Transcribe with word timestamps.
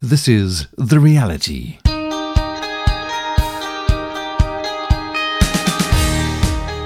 This 0.00 0.28
is 0.28 0.68
The 0.76 1.00
Reality. 1.00 1.78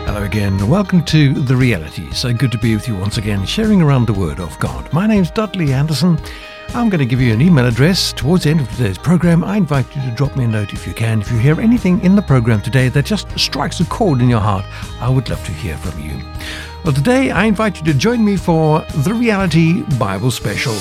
Hello 0.06 0.22
again, 0.22 0.66
welcome 0.66 1.04
to 1.04 1.34
The 1.34 1.54
Reality. 1.54 2.10
So 2.12 2.32
good 2.32 2.50
to 2.52 2.58
be 2.58 2.74
with 2.74 2.88
you 2.88 2.96
once 2.96 3.18
again, 3.18 3.44
sharing 3.44 3.82
around 3.82 4.06
the 4.06 4.14
Word 4.14 4.40
of 4.40 4.58
God. 4.58 4.90
My 4.94 5.06
name's 5.06 5.30
Dudley 5.30 5.74
Anderson. 5.74 6.18
I'm 6.70 6.88
going 6.88 7.00
to 7.00 7.04
give 7.04 7.20
you 7.20 7.34
an 7.34 7.42
email 7.42 7.66
address 7.66 8.14
towards 8.14 8.44
the 8.44 8.50
end 8.50 8.62
of 8.62 8.70
today's 8.70 8.96
program. 8.96 9.44
I 9.44 9.58
invite 9.58 9.94
you 9.94 10.00
to 10.00 10.10
drop 10.16 10.34
me 10.34 10.44
a 10.44 10.48
note 10.48 10.72
if 10.72 10.86
you 10.86 10.94
can. 10.94 11.20
If 11.20 11.30
you 11.30 11.36
hear 11.36 11.60
anything 11.60 12.00
in 12.00 12.16
the 12.16 12.22
program 12.22 12.62
today 12.62 12.88
that 12.88 13.04
just 13.04 13.38
strikes 13.38 13.78
a 13.80 13.84
chord 13.84 14.22
in 14.22 14.30
your 14.30 14.40
heart, 14.40 14.64
I 15.02 15.10
would 15.10 15.28
love 15.28 15.44
to 15.44 15.52
hear 15.52 15.76
from 15.76 16.00
you. 16.00 16.18
Well, 16.82 16.94
today 16.94 17.30
I 17.30 17.44
invite 17.44 17.76
you 17.76 17.84
to 17.92 17.92
join 17.92 18.24
me 18.24 18.38
for 18.38 18.80
The 19.04 19.12
Reality 19.12 19.82
Bible 19.98 20.30
Special. 20.30 20.72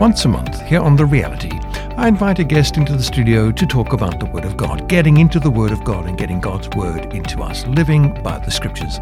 Once 0.00 0.26
a 0.26 0.28
month, 0.28 0.60
here 0.60 0.80
on 0.80 0.94
The 0.94 1.06
Reality, 1.06 1.58
I 1.96 2.06
invite 2.06 2.38
a 2.38 2.44
guest 2.44 2.76
into 2.76 2.94
the 2.94 3.02
studio 3.02 3.50
to 3.50 3.66
talk 3.66 3.94
about 3.94 4.20
the 4.20 4.26
Word 4.26 4.44
of 4.44 4.54
God, 4.54 4.90
getting 4.90 5.16
into 5.16 5.40
the 5.40 5.50
Word 5.50 5.72
of 5.72 5.84
God 5.84 6.04
and 6.04 6.18
getting 6.18 6.38
God's 6.38 6.68
Word 6.76 7.14
into 7.14 7.42
us, 7.42 7.66
living 7.66 8.12
by 8.22 8.38
the 8.38 8.50
Scriptures. 8.50 9.00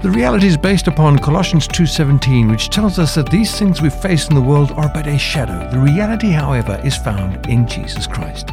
The 0.00 0.10
reality 0.10 0.46
is 0.46 0.56
based 0.56 0.88
upon 0.88 1.18
Colossians 1.18 1.68
2:17, 1.68 2.50
which 2.50 2.70
tells 2.70 2.98
us 2.98 3.14
that 3.16 3.28
these 3.28 3.58
things 3.58 3.82
we 3.82 3.90
face 3.90 4.26
in 4.26 4.34
the 4.34 4.40
world 4.40 4.72
are 4.78 4.90
but 4.94 5.06
a 5.06 5.18
shadow. 5.18 5.68
The 5.70 5.78
reality, 5.78 6.30
however, 6.30 6.80
is 6.82 6.96
found 6.96 7.44
in 7.46 7.66
Jesus 7.68 8.06
Christ. 8.06 8.50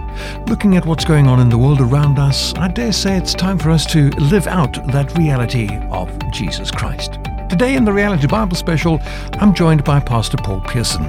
Looking 0.47 0.75
at 0.75 0.85
what's 0.85 1.05
going 1.05 1.27
on 1.27 1.39
in 1.39 1.47
the 1.47 1.57
world 1.57 1.79
around 1.79 2.19
us, 2.19 2.53
I 2.57 2.67
dare 2.67 2.91
say 2.91 3.15
it's 3.15 3.33
time 3.33 3.57
for 3.57 3.71
us 3.71 3.85
to 3.87 4.09
live 4.19 4.47
out 4.47 4.85
that 4.91 5.17
reality 5.17 5.69
of 5.89 6.11
Jesus 6.31 6.69
Christ. 6.69 7.17
Today 7.51 7.75
in 7.75 7.83
the 7.83 7.91
Reality 7.91 8.27
Bible 8.27 8.55
Special, 8.55 9.01
I'm 9.33 9.53
joined 9.53 9.83
by 9.83 9.99
Pastor 9.99 10.37
Paul 10.37 10.61
Pearson, 10.61 11.03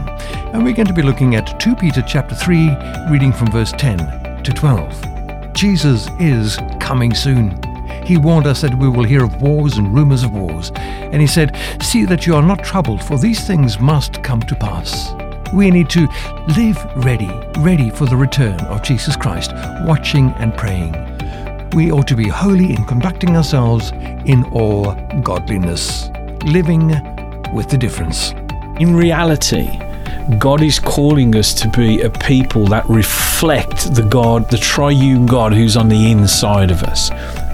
and 0.52 0.64
we're 0.64 0.72
going 0.72 0.88
to 0.88 0.92
be 0.92 1.00
looking 1.00 1.36
at 1.36 1.60
2 1.60 1.76
Peter 1.76 2.02
chapter 2.02 2.34
3, 2.34 2.68
reading 3.12 3.32
from 3.32 3.52
verse 3.52 3.70
10 3.70 4.42
to 4.42 4.52
12. 4.52 5.54
Jesus 5.54 6.08
is 6.18 6.58
coming 6.80 7.14
soon. 7.14 7.62
He 8.04 8.16
warned 8.16 8.48
us 8.48 8.60
that 8.62 8.76
we 8.76 8.88
will 8.88 9.04
hear 9.04 9.22
of 9.22 9.40
wars 9.40 9.76
and 9.76 9.94
rumors 9.94 10.24
of 10.24 10.32
wars, 10.32 10.72
and 10.74 11.20
he 11.20 11.28
said, 11.28 11.56
"See 11.80 12.04
that 12.06 12.26
you 12.26 12.34
are 12.34 12.42
not 12.42 12.64
troubled, 12.64 13.04
for 13.04 13.18
these 13.18 13.44
things 13.46 13.78
must 13.78 14.24
come 14.24 14.40
to 14.40 14.56
pass." 14.56 15.14
We 15.52 15.70
need 15.70 15.90
to 15.90 16.08
live 16.56 16.84
ready, 16.96 17.30
ready 17.58 17.88
for 17.88 18.06
the 18.06 18.16
return 18.16 18.58
of 18.62 18.82
Jesus 18.82 19.14
Christ, 19.14 19.54
watching 19.84 20.34
and 20.40 20.56
praying. 20.56 20.96
We 21.72 21.92
ought 21.92 22.08
to 22.08 22.16
be 22.16 22.26
holy 22.26 22.74
in 22.74 22.84
conducting 22.86 23.36
ourselves 23.36 23.92
in 24.24 24.42
all 24.50 24.96
godliness 25.22 26.10
living 26.44 26.88
with 27.52 27.68
the 27.68 27.78
difference. 27.78 28.32
In 28.80 28.96
reality, 28.96 29.78
God 30.38 30.62
is 30.62 30.78
calling 30.78 31.34
us 31.36 31.52
to 31.54 31.68
be 31.68 32.02
a 32.02 32.10
people 32.10 32.66
that 32.68 32.88
reflect 32.88 33.94
the 33.94 34.02
God, 34.02 34.50
the 34.50 34.58
triune 34.58 35.26
God 35.26 35.52
who's 35.52 35.76
on 35.76 35.88
the 35.88 36.10
inside 36.10 36.70
of 36.70 36.82
us. 36.82 37.10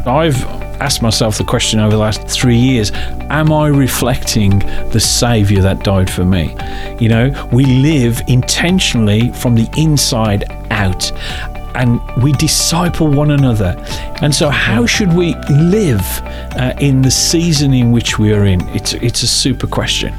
I've 0.07 0.45
asked 0.81 1.03
myself 1.03 1.39
the 1.39 1.45
question 1.45 1.81
over 1.81 1.91
the 1.91 1.99
last 1.99 2.27
three 2.29 2.57
years 2.57 2.93
Am 3.31 3.53
I 3.53 3.69
reflecting 3.69 4.61
the 4.91 5.01
Savior 5.01 5.61
that 5.63 5.83
died 5.83 6.11
for 6.11 6.25
me? 6.25 6.57
You 6.99 7.09
know, 7.09 7.49
we 7.53 7.65
live 7.65 8.23
intentionally 8.29 9.33
from 9.33 9.55
the 9.55 9.69
inside 9.77 10.45
out 10.71 11.11
and 11.79 12.01
we 12.23 12.33
disciple 12.33 13.09
one 13.09 13.31
another. 13.31 13.77
And 14.21 14.35
so, 14.35 14.51
how 14.51 14.85
should 14.85 15.13
we 15.13 15.35
live 15.49 16.05
uh, 16.57 16.75
in 16.81 17.03
the 17.03 17.11
season 17.11 17.73
in 17.73 17.93
which 17.93 18.19
we 18.19 18.33
are 18.33 18.45
in? 18.45 18.61
It's, 18.71 18.95
it's 18.95 19.23
a 19.23 19.29
super 19.29 19.67
question. 19.67 20.13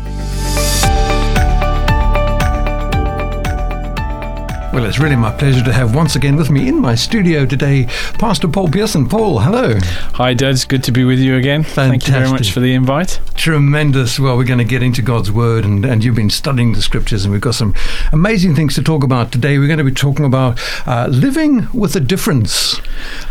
Well, 4.72 4.86
it's 4.86 5.00
really 5.00 5.18
my 5.18 5.32
pleasure 5.32 5.64
to 5.64 5.74
have 5.74 5.96
once 5.96 6.16
again 6.16 6.38
with 6.38 6.50
me 6.50 6.70
in 6.70 6.80
my 6.80 6.96
studio 6.96 7.46
today 7.46 7.86
Pastor 8.20 8.48
Paul 8.48 8.70
Pearson. 8.70 9.10
Paul, 9.10 9.40
hello. 9.40 9.78
Hi, 10.14 10.34
Dad. 10.34 10.52
It's 10.52 10.64
good 10.64 10.84
to 10.86 10.92
be 10.92 11.04
with 11.04 11.20
you 11.20 11.36
again. 11.36 11.64
Fantastic. 11.64 11.90
Thank 11.90 12.08
you 12.08 12.14
very 12.14 12.30
much 12.30 12.52
for 12.54 12.62
the 12.62 12.74
invite. 12.74 13.20
Tremendous. 13.40 14.20
Well, 14.20 14.36
we're 14.36 14.44
going 14.44 14.58
to 14.60 14.66
get 14.66 14.84
into 14.84 15.02
God's 15.02 15.32
Word, 15.32 15.64
and, 15.64 15.86
and 15.86 16.04
you've 16.04 16.18
been 16.18 16.30
studying 16.30 16.74
the 16.74 16.82
Scriptures, 16.82 17.24
and 17.24 17.32
we've 17.32 17.40
got 17.40 17.56
some 17.56 17.74
amazing 18.12 18.54
things 18.54 18.76
to 18.76 18.84
talk 18.84 19.02
about 19.02 19.32
today. 19.32 19.58
We're 19.58 19.68
going 19.68 19.78
to 19.78 19.86
be 19.86 19.94
talking 19.94 20.26
about 20.26 20.60
uh, 20.86 21.08
living 21.10 21.70
with 21.74 21.96
a 21.96 22.02
difference. 22.02 22.78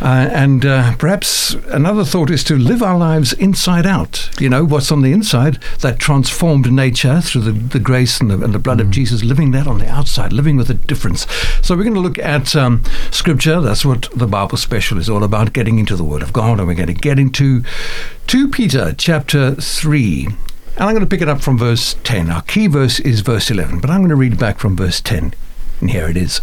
Uh, 0.01 0.31
and 0.33 0.65
uh, 0.65 0.97
perhaps 0.97 1.53
another 1.67 2.05
thought 2.05 2.31
is 2.31 2.43
to 2.45 2.57
live 2.57 2.83
our 2.83 2.97
lives 2.97 3.35
inside 3.35 3.85
out. 3.85 4.31
You 4.41 4.49
know, 4.49 4.65
what's 4.65 4.91
on 4.91 5.03
the 5.03 5.13
inside, 5.13 5.57
that 5.81 5.99
transformed 5.99 6.73
nature 6.73 7.21
through 7.21 7.43
the, 7.43 7.53
the 7.53 7.79
grace 7.79 8.19
and 8.19 8.31
the, 8.31 8.43
and 8.43 8.55
the 8.55 8.59
blood 8.59 8.79
mm. 8.79 8.85
of 8.85 8.91
Jesus, 8.91 9.23
living 9.23 9.51
that 9.51 9.67
on 9.67 9.77
the 9.77 9.91
outside, 9.91 10.33
living 10.33 10.57
with 10.57 10.71
a 10.71 10.75
difference. 10.75 11.27
So 11.61 11.77
we're 11.77 11.85
going 11.85 11.93
to 11.93 12.01
look 12.01 12.19
at 12.19 12.57
um, 12.57 12.83
Scripture. 13.11 13.61
That's 13.61 13.85
what 13.85 14.09
the 14.17 14.27
Bible 14.27 14.57
Special 14.57 14.97
is 14.97 15.11
all 15.11 15.23
about, 15.23 15.53
getting 15.53 15.79
into 15.79 15.97
the 15.97 16.05
Word 16.05 16.23
of 16.23 16.33
God. 16.33 16.61
And 16.61 16.67
we're 16.67 16.75
going 16.77 16.87
to 16.87 16.95
get 16.95 17.19
into 17.19 17.63
2 18.27 18.49
Peter 18.49 18.95
chapter 18.97 19.55
3. 19.55 19.98
And 19.99 20.37
I'm 20.77 20.95
going 20.95 21.01
to 21.01 21.07
pick 21.07 21.23
it 21.23 21.29
up 21.29 21.41
from 21.41 21.59
verse 21.59 21.97
10. 22.05 22.31
Our 22.31 22.43
key 22.43 22.69
verse 22.69 23.01
is 23.01 23.21
verse 23.21 23.51
11, 23.51 23.81
but 23.81 23.91
I'm 23.91 23.99
going 23.99 24.11
to 24.11 24.17
read 24.17 24.39
back 24.39 24.59
from 24.59 24.77
verse 24.77 25.01
10. 25.01 25.35
And 25.81 25.91
here 25.91 26.09
it 26.09 26.17
is. 26.17 26.41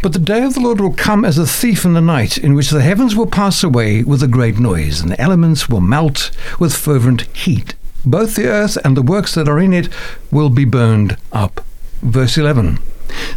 But 0.00 0.12
the 0.12 0.20
day 0.20 0.44
of 0.44 0.54
the 0.54 0.60
Lord 0.60 0.80
will 0.80 0.92
come 0.92 1.24
as 1.24 1.38
a 1.38 1.46
thief 1.46 1.84
in 1.84 1.94
the 1.94 2.00
night, 2.00 2.38
in 2.38 2.54
which 2.54 2.70
the 2.70 2.82
heavens 2.82 3.16
will 3.16 3.26
pass 3.26 3.64
away 3.64 4.04
with 4.04 4.22
a 4.22 4.28
great 4.28 4.60
noise, 4.60 5.00
and 5.00 5.10
the 5.10 5.20
elements 5.20 5.68
will 5.68 5.80
melt 5.80 6.30
with 6.60 6.76
fervent 6.76 7.22
heat. 7.36 7.74
Both 8.04 8.36
the 8.36 8.46
earth 8.46 8.78
and 8.84 8.96
the 8.96 9.02
works 9.02 9.34
that 9.34 9.48
are 9.48 9.58
in 9.58 9.72
it 9.72 9.88
will 10.30 10.50
be 10.50 10.64
burned 10.64 11.16
up. 11.32 11.64
Verse 12.02 12.38
11. 12.38 12.78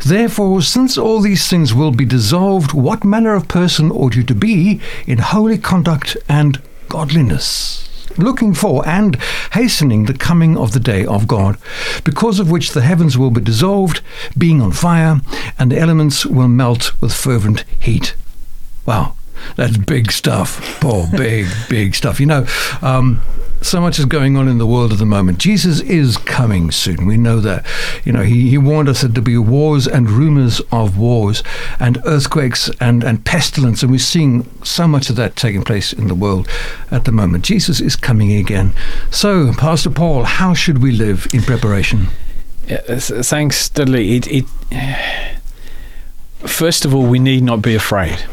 Therefore, 0.06 0.62
since 0.62 1.00
all 1.00 1.20
these 1.20 1.48
things 1.48 1.74
will 1.74 1.92
be 1.92 2.06
dissolved, 2.06 2.74
what 2.74 3.04
manner 3.04 3.34
of 3.34 3.48
person 3.48 3.92
ought 3.92 4.16
you 4.16 4.24
to 4.24 4.36
be 4.36 4.80
in 5.08 5.18
holy 5.18 5.58
conduct 5.58 6.16
and 6.30 6.62
godliness? 6.90 7.89
Looking 8.20 8.54
for 8.54 8.88
and 8.88 9.16
hastening 9.54 10.06
the 10.06 10.14
coming 10.14 10.58
of 10.58 10.72
the 10.72 10.80
day 10.80 11.06
of 11.06 11.28
God, 11.28 11.58
because 12.04 12.40
of 12.40 12.52
which 12.52 12.72
the 12.72 12.82
heavens 12.82 13.18
will 13.18 13.32
be 13.32 13.42
dissolved, 13.42 14.02
being 14.38 14.62
on 14.62 14.72
fire, 14.72 15.22
and 15.58 15.72
the 15.72 15.80
elements 15.80 16.26
will 16.26 16.48
melt 16.48 17.00
with 17.02 17.14
fervent 17.14 17.64
heat. 17.80 18.16
Wow, 18.86 19.16
that's 19.56 19.78
big 19.78 20.12
stuff, 20.12 20.80
Paul. 20.82 21.08
big, 21.18 21.48
big 21.70 21.96
stuff. 21.96 22.20
You 22.20 22.26
know, 22.26 22.48
um, 22.82 23.22
so 23.62 23.82
much 23.82 24.00
is 24.00 24.06
going 24.06 24.38
on 24.38 24.48
in 24.48 24.58
the 24.58 24.66
world 24.66 24.94
at 24.94 25.00
the 25.00 25.06
moment. 25.06 25.38
Jesus 25.38 25.82
is 25.82 26.18
coming 26.18 26.72
soon. 26.72 27.06
We 27.06 27.18
know 27.18 27.40
that. 27.42 27.66
You 28.06 28.14
know, 28.14 28.24
he, 28.24 28.50
he 28.50 28.58
warned 28.58 28.88
us 28.88 29.02
that 29.02 29.10
there'll 29.10 29.26
be 29.26 29.38
wars 29.38 29.88
and 29.88 30.10
rumors 30.10 30.62
of 30.72 30.98
wars 30.98 31.44
and 31.80 32.02
earthquakes 32.06 32.70
and, 32.80 33.04
and 33.04 33.26
pestilence. 33.26 33.84
And 33.84 33.92
we're 33.92 34.00
seeing 34.00 34.50
so 34.64 34.88
much 34.88 35.10
of 35.10 35.16
that 35.18 35.36
taking 35.36 35.64
place 35.64 35.92
in 35.92 36.08
the 36.08 36.16
world 36.16 36.48
at 36.90 37.06
the 37.06 37.12
moment. 37.12 37.44
Jesus 37.44 37.82
is 37.82 37.96
coming 37.96 38.32
again. 38.32 38.74
So, 39.12 39.54
Pastor 39.54 39.90
Paul, 39.90 40.24
how 40.24 40.54
should 40.54 40.82
we 40.82 40.92
live 40.92 41.28
in 41.34 41.42
preparation? 41.42 42.08
Thanks, 42.68 43.68
Dudley. 43.70 44.16
It, 44.16 44.28
it, 44.28 44.46
first 46.40 46.86
of 46.86 46.96
all, 46.96 47.06
we 47.06 47.20
need 47.20 47.44
not 47.44 47.62
be 47.62 47.76
afraid. 47.76 48.24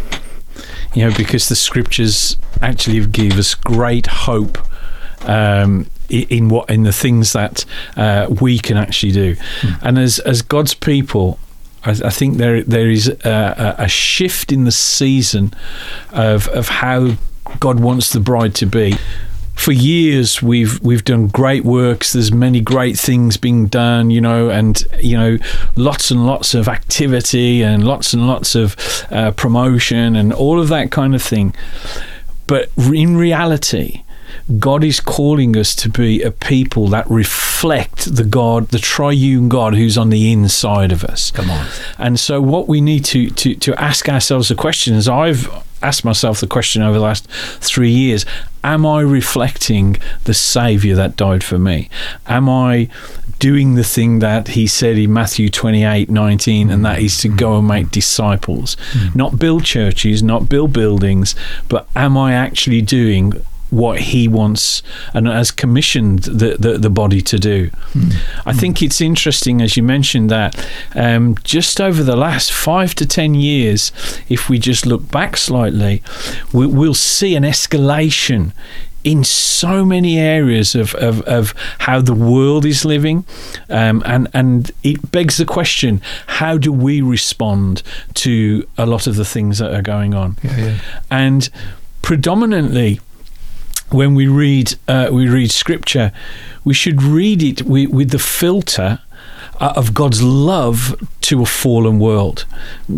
You 0.94 1.08
know, 1.08 1.16
because 1.16 1.48
the 1.48 1.56
scriptures 1.56 2.36
actually 2.62 3.04
give 3.06 3.38
us 3.38 3.54
great 3.54 4.06
hope 4.06 4.58
um, 5.26 5.86
in 6.08 6.48
what 6.48 6.70
in 6.70 6.84
the 6.84 6.92
things 6.92 7.32
that 7.32 7.64
uh, 7.96 8.26
we 8.40 8.58
can 8.58 8.76
actually 8.76 9.12
do. 9.12 9.36
Mm. 9.36 9.78
And 9.82 9.98
as 9.98 10.18
as 10.20 10.42
God's 10.42 10.74
people, 10.74 11.38
I, 11.84 11.90
I 11.90 12.10
think 12.10 12.36
there 12.36 12.62
there 12.62 12.90
is 12.90 13.08
a, 13.08 13.74
a, 13.78 13.88
shift 13.88 14.52
in 14.52 14.64
the 14.64 14.72
season 14.72 15.52
of 16.12 16.48
of 16.48 16.68
how 16.68 17.16
God 17.60 17.80
wants 17.80 18.12
the 18.12 18.20
bride 18.20 18.54
to 18.56 18.66
be. 18.66 18.96
For 19.54 19.72
years, 19.72 20.42
we've 20.42 20.78
we've 20.82 21.04
done 21.04 21.28
great 21.28 21.64
works. 21.64 22.12
There's 22.12 22.30
many 22.30 22.60
great 22.60 22.98
things 22.98 23.38
being 23.38 23.68
done, 23.68 24.10
you 24.10 24.20
know, 24.20 24.50
and 24.50 24.82
you 25.00 25.16
know, 25.16 25.38
lots 25.76 26.10
and 26.10 26.26
lots 26.26 26.54
of 26.54 26.68
activity 26.68 27.62
and 27.62 27.84
lots 27.84 28.12
and 28.12 28.26
lots 28.26 28.54
of 28.54 28.76
uh, 29.10 29.30
promotion 29.30 30.14
and 30.14 30.32
all 30.32 30.60
of 30.60 30.68
that 30.68 30.90
kind 30.90 31.14
of 31.14 31.22
thing. 31.22 31.54
But 32.46 32.70
in 32.76 33.16
reality, 33.16 34.02
God 34.58 34.84
is 34.84 35.00
calling 35.00 35.56
us 35.56 35.74
to 35.76 35.88
be 35.88 36.22
a 36.22 36.30
people 36.30 36.88
that 36.88 37.08
reflect 37.10 38.14
the 38.14 38.24
God, 38.24 38.68
the 38.68 38.78
triune 38.78 39.48
God 39.48 39.74
who's 39.74 39.98
on 39.98 40.10
the 40.10 40.32
inside 40.32 40.92
of 40.92 41.04
us. 41.04 41.30
Come 41.30 41.50
on. 41.50 41.66
And 41.98 42.18
so, 42.18 42.40
what 42.40 42.68
we 42.68 42.80
need 42.80 43.04
to, 43.06 43.30
to, 43.30 43.54
to 43.54 43.74
ask 43.80 44.08
ourselves 44.08 44.48
the 44.48 44.54
question 44.54 44.94
is 44.94 45.08
I've 45.08 45.48
asked 45.82 46.04
myself 46.04 46.40
the 46.40 46.46
question 46.46 46.82
over 46.82 46.94
the 46.94 47.04
last 47.04 47.28
three 47.60 47.90
years 47.90 48.24
Am 48.64 48.84
I 48.84 49.00
reflecting 49.00 49.96
the 50.24 50.34
Savior 50.34 50.96
that 50.96 51.16
died 51.16 51.44
for 51.44 51.56
me? 51.56 51.88
Am 52.26 52.48
I 52.48 52.88
doing 53.38 53.76
the 53.76 53.84
thing 53.84 54.18
that 54.18 54.48
he 54.48 54.66
said 54.66 54.98
in 54.98 55.12
Matthew 55.12 55.48
28 55.48 56.10
19, 56.10 56.70
and 56.70 56.84
that 56.84 57.00
is 57.00 57.18
to 57.18 57.28
go 57.28 57.58
and 57.58 57.68
make 57.68 57.92
disciples? 57.92 58.76
Mm. 58.92 59.14
Not 59.14 59.38
build 59.38 59.64
churches, 59.64 60.20
not 60.20 60.48
build 60.48 60.72
buildings, 60.72 61.36
but 61.68 61.88
am 61.94 62.18
I 62.18 62.32
actually 62.32 62.82
doing 62.82 63.34
what 63.70 64.00
he 64.00 64.28
wants 64.28 64.82
and 65.12 65.26
has 65.26 65.50
commissioned 65.50 66.20
the, 66.20 66.56
the, 66.58 66.78
the 66.78 66.90
body 66.90 67.20
to 67.20 67.38
do. 67.38 67.70
Mm. 67.92 68.14
I 68.44 68.52
mm. 68.52 68.60
think 68.60 68.82
it's 68.82 69.00
interesting, 69.00 69.60
as 69.60 69.76
you 69.76 69.82
mentioned, 69.82 70.30
that 70.30 70.68
um, 70.94 71.36
just 71.42 71.80
over 71.80 72.02
the 72.02 72.16
last 72.16 72.52
five 72.52 72.94
to 72.96 73.06
ten 73.06 73.34
years, 73.34 73.92
if 74.28 74.48
we 74.48 74.58
just 74.58 74.86
look 74.86 75.10
back 75.10 75.36
slightly, 75.36 76.02
we, 76.52 76.66
we'll 76.66 76.94
see 76.94 77.34
an 77.34 77.42
escalation 77.42 78.52
in 79.06 79.22
so 79.22 79.84
many 79.84 80.18
areas 80.18 80.74
of, 80.74 80.92
of, 80.96 81.22
of 81.22 81.54
how 81.78 82.00
the 82.00 82.12
world 82.12 82.66
is 82.66 82.84
living. 82.84 83.24
Um, 83.70 84.02
and, 84.04 84.26
and 84.34 84.72
it 84.82 85.12
begs 85.12 85.36
the 85.36 85.44
question 85.44 86.02
how 86.26 86.58
do 86.58 86.72
we 86.72 87.00
respond 87.00 87.84
to 88.14 88.66
a 88.76 88.84
lot 88.84 89.06
of 89.06 89.14
the 89.14 89.24
things 89.24 89.58
that 89.58 89.72
are 89.72 89.82
going 89.82 90.12
on? 90.12 90.36
Yeah, 90.42 90.56
yeah. 90.56 90.78
And 91.08 91.48
predominantly, 92.02 93.00
when 93.90 94.14
we 94.14 94.26
read 94.26 94.74
uh, 94.88 95.08
we 95.12 95.28
read 95.28 95.50
scripture, 95.50 96.12
we 96.64 96.74
should 96.74 97.02
read 97.02 97.42
it 97.42 97.62
with, 97.62 97.90
with 97.90 98.10
the 98.10 98.18
filter 98.18 99.00
uh, 99.60 99.72
of 99.76 99.94
God's 99.94 100.22
love 100.22 101.00
to 101.22 101.42
a 101.42 101.46
fallen 101.46 101.98
world. 101.98 102.44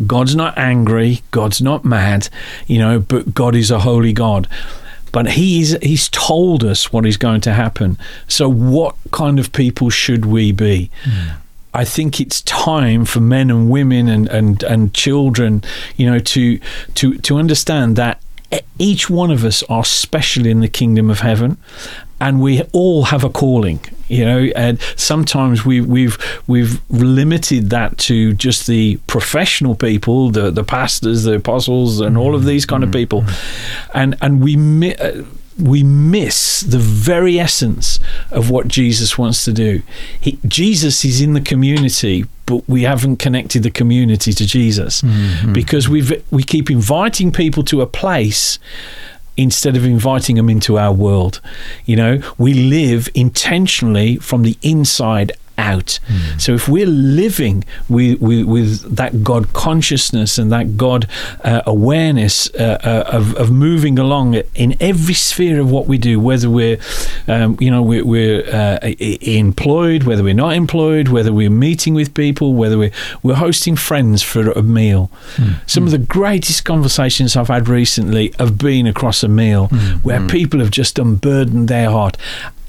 God's 0.07 0.35
not 0.35 0.57
angry, 0.57 1.23
God's 1.31 1.61
not 1.61 1.85
mad, 1.85 2.29
you 2.67 2.79
know, 2.79 2.99
but 2.99 3.35
God 3.35 3.55
is 3.55 3.71
a 3.71 3.81
holy 3.81 4.13
God 4.13 4.49
but 5.11 5.31
he's 5.31 5.77
he's 5.83 6.09
told 6.11 6.63
us 6.63 6.93
what 6.93 7.07
is 7.07 7.17
going 7.17 7.41
to 7.41 7.53
happen. 7.53 7.97
So 8.29 8.47
what 8.49 8.95
kind 9.11 9.39
of 9.39 9.53
people 9.53 9.89
should 9.89 10.27
we 10.27 10.53
be? 10.53 10.91
Mm. 11.05 11.37
I 11.75 11.85
think 11.85 12.21
it's 12.21 12.43
time 12.43 13.05
for 13.05 13.21
men 13.21 13.51
and 13.51 13.71
women 13.71 14.09
and, 14.09 14.29
and, 14.29 14.63
and 14.63 14.95
children, 14.95 15.63
you 15.97 16.11
know, 16.11 16.19
to 16.19 16.59
to 16.95 17.19
to 17.19 17.37
understand 17.37 17.97
that 17.97 18.21
each 18.79 19.11
one 19.11 19.31
of 19.31 19.45
us 19.45 19.63
are 19.65 19.85
special 19.85 20.47
in 20.47 20.61
the 20.61 20.69
kingdom 20.69 21.11
of 21.11 21.21
heaven 21.21 21.59
and 22.21 22.41
we 22.41 22.63
all 22.73 23.05
have 23.05 23.25
a 23.25 23.31
calling 23.31 23.81
you 24.09 24.25
know? 24.25 24.51
And 24.57 24.81
sometimes 24.97 25.65
we 25.65 25.81
we've 25.81 26.19
we've 26.47 26.81
limited 26.91 27.71
that 27.71 27.99
to 27.99 28.33
just 28.35 28.67
the 28.67 28.97
professional 29.07 29.75
people 29.75 30.31
the 30.31 30.51
the 30.51 30.65
pastors 30.65 31.25
the 31.25 31.35
apostles 31.35 32.01
and 32.01 32.17
all 32.17 32.35
of 32.35 32.45
these 32.45 32.67
kind 32.67 32.83
of 32.83 32.91
people. 32.91 33.25
And 33.95 34.17
and 34.21 34.43
we 34.43 34.95
uh, 34.97 35.23
we 35.59 35.83
miss 35.83 36.61
the 36.61 36.79
very 36.79 37.39
essence 37.39 37.99
of 38.31 38.51
what 38.51 38.69
Jesus 38.69 39.19
wants 39.19 39.45
to 39.45 39.53
do. 39.53 39.83
He, 40.21 40.39
Jesus 40.47 41.05
is 41.05 41.21
in 41.21 41.33
the 41.33 41.41
community, 41.41 42.27
but 42.47 42.69
we 42.69 42.83
haven't 42.83 43.17
connected 43.17 43.63
the 43.63 43.71
community 43.71 44.33
to 44.33 44.47
Jesus 44.47 45.03
mm-hmm. 45.03 45.53
because 45.53 45.89
we 45.89 46.23
we 46.31 46.43
keep 46.43 46.71
inviting 46.71 47.33
people 47.33 47.65
to 47.65 47.81
a 47.81 47.87
place 47.87 48.59
instead 49.37 49.77
of 49.77 49.85
inviting 49.85 50.37
them 50.37 50.49
into 50.49 50.79
our 50.79 50.93
world. 50.93 51.41
You 51.87 51.97
know, 51.97 52.23
we 52.39 52.55
live 52.55 53.09
intentionally 53.15 54.17
from 54.17 54.43
the 54.43 54.57
inside 54.63 55.33
out. 55.59 55.99
Mm. 56.07 56.41
So 56.41 56.55
if 56.55 56.69
we're 56.69 56.87
living 56.87 57.65
with, 57.89 58.21
with, 58.21 58.47
with, 58.47 58.97
that 58.97 59.23
God 59.23 59.53
consciousness 59.53 60.39
and 60.39 60.51
that 60.53 60.77
God 60.77 61.09
uh, 61.45 61.63
awareness 61.67 62.49
uh, 62.55 62.79
uh, 62.83 63.17
of, 63.17 63.35
of 63.37 63.51
moving 63.51 63.99
along 63.99 64.35
in 64.55 64.77
every 64.81 65.15
sphere 65.15 65.61
of 65.61 65.71
what 65.71 65.87
we 65.87 65.99
do, 65.99 66.21
whether 66.21 66.49
we're, 66.49 66.79
um, 67.27 67.57
you 67.61 67.71
know, 67.71 67.83
we're, 67.83 68.05
we're 68.05 68.49
uh, 68.49 68.79
employed, 68.99 70.05
whether 70.05 70.23
we're 70.23 70.35
not 70.35 70.55
employed, 70.55 71.09
whether 71.09 71.33
we're 71.33 71.51
meeting 71.51 71.95
with 71.95 72.15
people, 72.15 72.55
whether 72.55 72.79
we're, 72.79 72.93
we're 73.23 73.35
hosting 73.35 73.77
friends 73.77 74.23
for 74.23 74.53
a 74.53 74.63
meal. 74.63 75.11
Mm. 75.37 75.69
Some 75.69 75.85
mm. 75.85 75.87
of 75.87 75.93
the 75.93 75.99
greatest 75.99 76.65
conversations 76.65 77.37
I've 77.37 77.49
had 77.49 77.69
recently 77.69 78.33
have 78.39 78.59
been 78.59 78.87
across 78.87 79.23
a 79.23 79.29
meal 79.29 79.67
hmm. 79.67 79.99
where 79.99 80.21
hmm. 80.21 80.27
people 80.27 80.61
have 80.61 80.71
just 80.71 80.99
unburdened 80.99 81.69
their 81.69 81.91
heart 81.91 82.17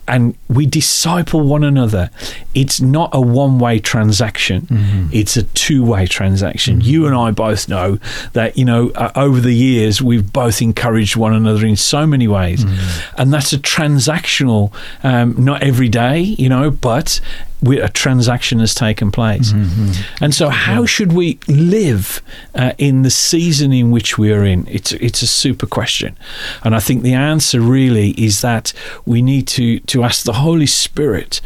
and 0.09 0.35
we 0.49 0.65
disciple 0.65 1.41
one 1.41 1.63
another. 1.63 2.09
It's 2.53 2.81
not 2.81 3.11
a 3.13 3.21
one 3.21 3.59
way 3.59 3.79
transaction, 3.79 4.61
mm-hmm. 4.63 5.09
it's 5.11 5.37
a 5.37 5.43
two 5.43 5.85
way 5.85 6.07
transaction. 6.07 6.79
Mm-hmm. 6.79 6.89
You 6.89 7.05
and 7.05 7.15
I 7.15 7.31
both 7.31 7.69
know 7.69 7.99
that, 8.33 8.57
you 8.57 8.65
know, 8.65 8.89
uh, 8.95 9.11
over 9.15 9.39
the 9.39 9.53
years, 9.53 10.01
we've 10.01 10.33
both 10.33 10.61
encouraged 10.61 11.15
one 11.15 11.33
another 11.33 11.65
in 11.65 11.75
so 11.75 12.05
many 12.05 12.27
ways. 12.27 12.65
Mm-hmm. 12.65 13.21
And 13.21 13.33
that's 13.33 13.53
a 13.53 13.59
transactional, 13.59 14.73
um, 15.03 15.35
not 15.37 15.63
every 15.63 15.89
day, 15.89 16.19
you 16.19 16.49
know, 16.49 16.71
but 16.71 17.21
a 17.67 17.89
transaction 17.89 18.59
has 18.59 18.73
taken 18.73 19.11
place. 19.11 19.51
Mm-hmm. 19.51 20.23
And 20.23 20.33
so, 20.33 20.49
how 20.49 20.85
should 20.85 21.13
we 21.13 21.39
live 21.47 22.21
uh, 22.55 22.73
in 22.77 23.01
the 23.01 23.09
season 23.09 23.73
in 23.73 23.91
which 23.91 24.17
we 24.17 24.31
are 24.31 24.45
in? 24.45 24.65
It's 24.67 24.91
it's 24.93 25.21
a 25.21 25.27
super 25.27 25.65
question, 25.65 26.17
and 26.63 26.75
I 26.75 26.79
think 26.79 27.03
the 27.03 27.13
answer 27.13 27.59
really 27.59 28.11
is 28.11 28.41
that 28.41 28.73
we 29.05 29.21
need 29.21 29.47
to 29.49 29.79
to 29.81 30.03
ask 30.03 30.23
the 30.23 30.33
Holy 30.33 30.65
Spirit 30.65 31.41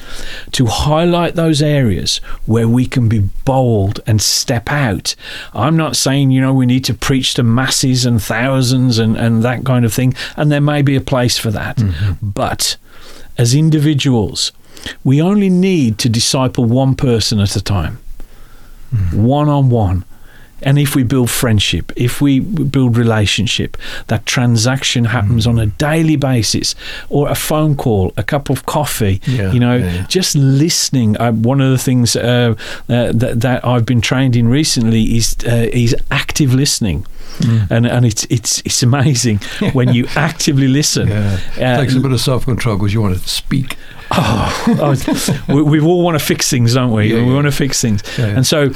to 0.51 0.67
highlight 0.67 1.35
those 1.35 1.61
areas 1.61 2.17
where 2.45 2.67
we 2.67 2.85
can 2.85 3.09
be 3.09 3.19
bold 3.45 3.99
and 4.05 4.21
step 4.21 4.71
out. 4.71 5.15
I'm 5.53 5.75
not 5.75 5.95
saying 5.95 6.31
you 6.31 6.41
know 6.41 6.53
we 6.53 6.65
need 6.65 6.85
to 6.85 6.93
preach 6.93 7.33
to 7.35 7.43
masses 7.43 8.05
and 8.05 8.21
thousands 8.21 8.99
and 8.99 9.17
and 9.17 9.43
that 9.43 9.65
kind 9.65 9.83
of 9.83 9.93
thing, 9.93 10.13
and 10.37 10.51
there 10.51 10.61
may 10.61 10.83
be 10.83 10.95
a 10.95 11.01
place 11.01 11.39
for 11.39 11.49
that, 11.51 11.77
mm-hmm. 11.77 12.13
but 12.21 12.77
as 13.35 13.55
individuals 13.55 14.51
we 15.03 15.21
only 15.21 15.49
need 15.49 15.97
to 15.99 16.09
disciple 16.09 16.65
one 16.65 16.95
person 16.95 17.39
at 17.39 17.55
a 17.55 17.61
time, 17.61 17.99
one 19.11 19.49
on 19.49 19.69
one. 19.69 20.05
And 20.63 20.79
if 20.79 20.95
we 20.95 21.03
build 21.03 21.29
friendship, 21.29 21.91
if 21.95 22.21
we 22.21 22.39
build 22.39 22.97
relationship, 22.97 23.77
that 24.07 24.25
transaction 24.25 25.05
happens 25.05 25.45
mm. 25.45 25.49
on 25.49 25.59
a 25.59 25.67
daily 25.67 26.15
basis, 26.15 26.75
or 27.09 27.29
a 27.29 27.35
phone 27.35 27.75
call, 27.75 28.13
a 28.17 28.23
cup 28.23 28.49
of 28.49 28.65
coffee. 28.65 29.21
Yeah, 29.25 29.51
you 29.51 29.59
know, 29.59 29.77
yeah. 29.77 30.05
just 30.07 30.35
listening. 30.35 31.17
Uh, 31.17 31.31
one 31.31 31.61
of 31.61 31.69
the 31.69 31.77
things 31.77 32.15
uh, 32.15 32.55
uh, 32.89 33.11
that, 33.13 33.41
that, 33.41 33.65
I've 33.65 33.85
been 33.85 34.01
trained 34.01 34.35
in 34.35 34.47
recently 34.47 35.17
is 35.17 35.35
uh, 35.45 35.69
is 35.71 35.95
active 36.11 36.53
listening. 36.53 37.05
Mm. 37.39 37.71
And 37.71 37.85
and 37.87 38.05
it's 38.05 38.25
it's 38.25 38.61
it's 38.61 38.83
amazing 38.83 39.39
when 39.73 39.93
you 39.93 40.07
actively 40.15 40.67
listen. 40.67 41.07
Yeah. 41.07 41.39
It 41.55 41.77
takes 41.81 41.95
a 41.95 41.99
bit 41.99 42.11
of 42.11 42.19
self 42.19 42.45
control 42.45 42.77
because 42.77 42.93
you 42.93 43.01
want 43.01 43.17
to 43.17 43.29
speak. 43.29 43.77
Oh, 44.11 44.65
oh 45.47 45.53
we, 45.53 45.61
we, 45.63 45.79
all 45.81 46.03
want 46.03 46.19
to 46.19 46.23
fix 46.23 46.49
things, 46.49 46.75
don't 46.75 46.91
we? 46.91 47.07
Yeah, 47.07 47.21
we 47.21 47.29
yeah. 47.29 47.33
want 47.33 47.45
to 47.45 47.51
fix 47.51 47.81
things, 47.81 48.03
yeah, 48.17 48.27
and 48.27 48.45
so 48.45 48.71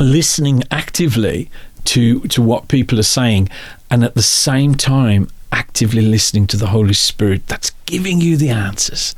listening 0.00 0.62
actively 0.70 1.50
to 1.84 2.20
to 2.20 2.42
what 2.42 2.68
people 2.68 2.98
are 2.98 3.04
saying, 3.04 3.48
and 3.90 4.04
at 4.04 4.14
the 4.14 4.22
same 4.22 4.74
time 4.74 5.28
actively 5.50 6.02
listening 6.02 6.46
to 6.46 6.56
the 6.56 6.68
Holy 6.68 6.94
Spirit 6.94 7.46
that's 7.46 7.72
giving 7.86 8.20
you 8.20 8.36
the 8.36 8.48
answers. 8.48 9.14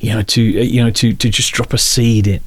You 0.00 0.14
know, 0.14 0.22
to 0.22 0.60
uh, 0.60 0.62
you 0.62 0.82
know 0.82 0.90
to 0.90 1.12
to 1.12 1.28
just 1.28 1.52
drop 1.52 1.72
a 1.72 1.78
seed 1.78 2.26
in, 2.26 2.40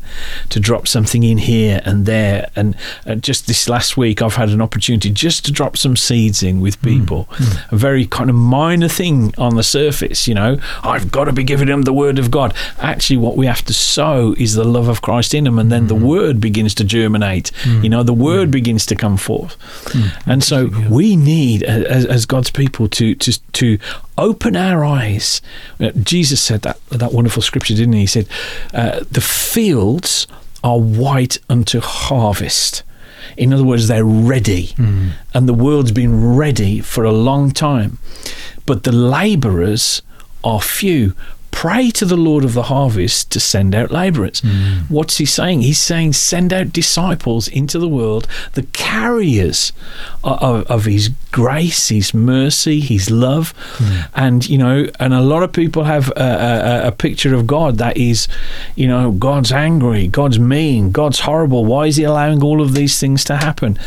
to 0.50 0.60
drop 0.60 0.88
something 0.88 1.24
in 1.24 1.38
here 1.38 1.82
and 1.86 2.06
there, 2.06 2.50
and 2.56 2.76
uh, 3.06 3.16
just 3.16 3.48
this 3.48 3.68
last 3.70 3.98
week 3.98 4.22
I've 4.22 4.36
had 4.36 4.50
an 4.50 4.62
opportunity 4.62 5.10
just 5.10 5.46
to 5.46 5.52
drop 5.52 5.78
some 5.78 5.96
seeds 5.96 6.44
in 6.44 6.62
with 6.62 6.76
hmm. 6.76 6.88
people. 6.88 7.26
Mm. 7.32 7.72
A 7.72 7.76
very 7.76 8.06
kind 8.06 8.30
of 8.30 8.36
minor 8.36 8.88
thing 8.88 9.34
on 9.38 9.56
the 9.56 9.64
surface. 9.64 10.28
You 10.28 10.36
know, 10.36 10.60
I've 10.84 11.12
got 11.12 11.26
to 11.26 11.34
be 11.34 11.44
giving 11.44 11.68
them 11.68 11.84
the 11.84 11.94
Word 11.94 12.20
of 12.20 12.32
God. 12.32 12.54
Actually, 12.80 13.18
what 13.18 13.38
we 13.38 13.46
have 13.46 13.64
to 13.66 13.74
sow 13.74 14.36
is 14.38 14.56
the 14.56 14.64
love 14.64 14.88
of 14.88 15.02
Christ 15.02 15.34
in 15.34 15.44
them, 15.46 15.60
and 15.60 15.72
then 15.72 15.86
mm. 15.86 15.90
the 15.90 15.96
hmm. 15.96 16.06
Word 16.06 16.42
begins 16.42 16.76
to 16.76 16.84
germinate. 16.84 17.52
Mm. 17.64 17.84
You 17.84 17.90
know, 17.90 18.04
the 18.04 18.14
Word 18.14 18.48
hmm. 18.48 18.52
begins 18.52 18.86
to 18.88 18.96
come 18.96 19.18
forth, 19.18 19.58
and 20.26 20.44
so 20.44 20.70
we 20.90 21.16
need 21.16 21.64
as, 21.64 22.06
as 22.06 22.26
God's 22.26 22.52
people 22.52 22.88
to 22.90 23.16
to 23.16 23.40
to 23.54 23.78
open 24.22 24.56
our 24.56 24.86
eyes. 24.86 25.42
Uh, 25.80 25.92
Jesus 25.92 26.42
said 26.42 26.62
that 26.62 26.80
that 26.90 27.14
wonderful 27.14 27.42
scripture, 27.42 27.76
didn't 27.76 27.94
he? 27.94 28.02
He 28.02 28.08
said, 28.08 28.28
uh, 28.74 29.04
"The 29.12 29.22
fields 29.22 30.28
are 30.64 30.80
white 30.80 31.40
unto 31.50 31.82
harvest." 31.82 32.84
In 33.38 33.54
other 33.54 33.64
words, 33.64 33.88
they're 33.88 34.06
ready, 34.06 34.68
mm. 34.78 35.12
and 35.34 35.48
the 35.48 35.54
world's 35.54 35.92
been 35.92 36.36
ready 36.36 36.80
for 36.80 37.04
a 37.04 37.12
long 37.12 37.52
time, 37.52 37.98
but 38.66 38.84
the 38.84 38.92
labourers 38.92 40.02
are 40.44 40.62
few 40.62 41.14
pray 41.52 41.92
to 41.92 42.06
the 42.06 42.18
Lord 42.18 42.44
of 42.44 42.54
the 42.54 42.64
harvest 42.64 43.32
to 43.32 43.40
send 43.40 43.76
out 43.76 43.92
laborers. 43.92 44.42
Mm. 44.42 44.90
What's 44.90 45.18
he 45.18 45.26
saying? 45.26 45.62
He's 45.62 45.80
saying, 45.80 46.14
send 46.14 46.52
out 46.52 46.74
disciples 46.74 47.48
into 47.48 47.78
the 47.78 47.88
world, 47.88 48.28
the 48.54 48.64
carriers 48.64 49.72
of, 50.24 50.66
of 50.70 50.86
his 50.86 51.10
grace, 51.32 51.90
his 51.90 52.14
mercy, 52.14 52.80
his 52.80 53.12
love. 53.12 53.54
Mm. 53.78 54.10
And, 54.16 54.50
you 54.50 54.58
know, 54.58 54.88
and 55.00 55.14
a 55.14 55.22
lot 55.22 55.44
of 55.44 55.52
people 55.54 55.84
have 55.84 56.10
a, 56.10 56.84
a, 56.84 56.88
a, 56.88 56.92
picture 56.92 57.34
of 57.34 57.48
God 57.48 57.78
that 57.78 57.98
is, 57.98 58.28
you 58.76 58.88
know, 58.88 59.12
God's 59.12 59.52
angry, 59.52 60.08
God's 60.08 60.40
mean, 60.40 60.92
God's 60.92 61.22
horrible. 61.22 61.66
Why 61.66 61.88
is 61.88 61.98
he 61.98 62.04
allowing 62.04 62.44
all 62.44 62.62
of 62.62 62.74
these 62.74 63.00
things 63.00 63.24
to 63.26 63.38
happen? 63.38 63.78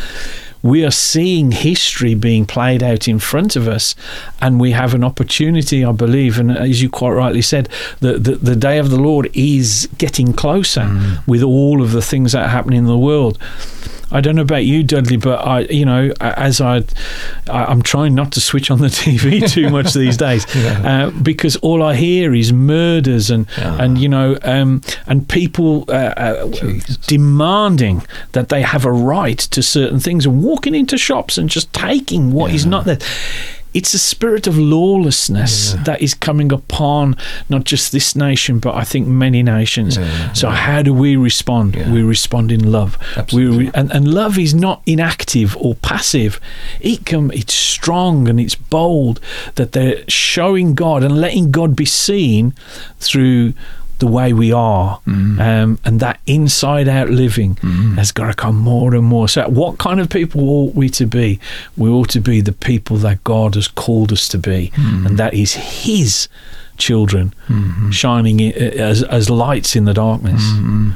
We 0.65 0.83
are 0.83 0.89
seeing 0.89 1.51
history 1.51 2.15
being 2.15 2.43
played 2.43 2.81
out 2.81 3.07
in 3.07 3.19
front 3.19 3.55
of 3.55 3.67
us, 3.67 3.93
and 4.41 4.59
we 4.59 4.71
have 4.71 4.95
an 4.95 5.03
opportunity, 5.03 5.85
I 5.85 5.91
believe. 5.91 6.39
And 6.39 6.49
as 6.49 6.81
you 6.81 6.89
quite 6.89 7.11
rightly 7.11 7.43
said, 7.43 7.69
the, 7.99 8.13
the, 8.13 8.35
the 8.37 8.55
day 8.55 8.79
of 8.79 8.89
the 8.89 8.97
Lord 8.99 9.29
is 9.35 9.87
getting 9.99 10.33
closer 10.33 10.81
mm. 10.81 11.27
with 11.27 11.43
all 11.43 11.83
of 11.83 11.91
the 11.91 12.01
things 12.01 12.31
that 12.31 12.45
are 12.45 12.49
happening 12.49 12.79
in 12.79 12.85
the 12.85 12.97
world. 12.97 13.37
I 14.11 14.21
don't 14.21 14.35
know 14.35 14.43
about 14.43 14.65
you, 14.65 14.83
Dudley, 14.83 15.17
but 15.17 15.45
I, 15.45 15.61
you 15.61 15.85
know, 15.85 16.11
as 16.21 16.61
I, 16.61 16.83
I 17.49 17.71
am 17.71 17.81
trying 17.81 18.13
not 18.15 18.31
to 18.33 18.41
switch 18.41 18.69
on 18.69 18.79
the 18.79 18.87
TV 19.03 19.49
too 19.49 19.69
much 19.69 19.93
these 19.93 20.15
days, 20.17 20.45
Yeah. 20.55 21.07
uh, 21.07 21.09
because 21.21 21.55
all 21.57 21.81
I 21.83 21.95
hear 21.95 22.33
is 22.35 22.53
murders 22.53 23.29
and 23.31 23.47
Yeah. 23.57 23.81
and 23.81 23.97
you 23.97 24.07
know, 24.09 24.37
um, 24.43 24.81
and 25.07 25.27
people 25.27 25.85
uh, 25.89 25.91
uh, 25.93 26.49
demanding 27.07 28.03
that 28.33 28.49
they 28.49 28.61
have 28.61 28.85
a 28.85 28.91
right 28.91 29.37
to 29.39 29.61
certain 29.63 29.99
things 29.99 30.25
and 30.25 30.43
walking 30.43 30.75
into 30.75 30.97
shops 30.97 31.37
and 31.37 31.49
just 31.49 31.71
taking 31.73 32.31
what 32.31 32.51
is 32.51 32.63
Yeah. 32.65 32.69
not 32.71 32.85
there. 32.85 32.99
It's 33.75 33.93
a 33.93 33.99
spirit 33.99 34.47
of 34.47 34.57
lawlessness 34.57 35.73
Yeah. 35.73 35.83
that 35.83 36.01
is 36.01 36.13
coming 36.13 36.51
upon 36.51 37.15
not 37.49 37.65
just 37.65 37.91
this 37.91 38.15
nation, 38.15 38.59
but 38.59 38.73
I 38.73 38.83
think 38.85 39.07
many 39.07 39.43
nations. 39.43 39.97
Yeah, 39.97 40.33
So 40.33 40.49
how 40.49 40.81
do 40.81 40.93
we 40.93 41.15
respond? 41.17 41.75
We 41.75 42.01
respond 42.01 42.51
in 42.51 42.71
love. 42.71 42.97
Absolutely. 43.17 43.57
We 43.57 43.63
re- 43.65 43.71
and, 43.75 43.91
and 43.91 44.13
love 44.13 44.39
is 44.39 44.53
not 44.55 44.81
inactive 44.85 45.57
or 45.57 45.75
passive. 45.75 46.39
It 46.79 47.05
can 47.05 47.31
it's 47.31 47.53
strong 47.53 48.27
and 48.29 48.39
it's 48.39 48.55
bold 48.55 49.19
that 49.55 49.73
they're 49.73 50.03
showing 50.07 50.73
God 50.73 51.03
and 51.03 51.19
letting 51.19 51.51
God 51.51 51.75
be 51.75 51.85
seen 51.85 52.53
through 52.99 53.53
the 53.99 54.07
way 54.07 54.33
we 54.33 54.51
are. 54.51 54.99
Mm. 55.07 55.39
Um, 55.39 55.79
and 55.85 55.99
that 55.99 56.19
inside 56.25 56.87
out 56.87 57.09
living 57.09 57.55
has 57.95 58.11
got 58.11 58.27
to 58.27 58.33
come 58.33 58.57
more 58.57 58.93
and 58.95 59.03
more. 59.05 59.27
So 59.27 59.47
what 59.49 59.77
kind 59.77 59.99
of 59.99 60.09
people 60.09 60.49
ought 60.49 60.75
we 60.75 60.89
to 60.89 61.05
be? 61.05 61.39
We 61.77 61.89
ought 61.89 62.09
to 62.09 62.19
be 62.19 62.41
the 62.41 62.51
people 62.51 62.97
that 62.97 63.23
God 63.23 63.55
has 63.55 63.67
called 63.67 64.11
us 64.11 64.27
to 64.29 64.37
be. 64.37 64.71
Mm. 64.75 65.05
And 65.05 65.17
that 65.17 65.33
is 65.33 65.53
his 65.53 66.27
children 66.77 67.33
Mm-hmm. 67.47 67.91
shining 67.91 68.41
as, 68.41 69.01
as 69.03 69.29
lights 69.29 69.75
in 69.75 69.85
the 69.85 69.93
darkness. 69.93 70.41
Mm-hmm. 70.43 70.91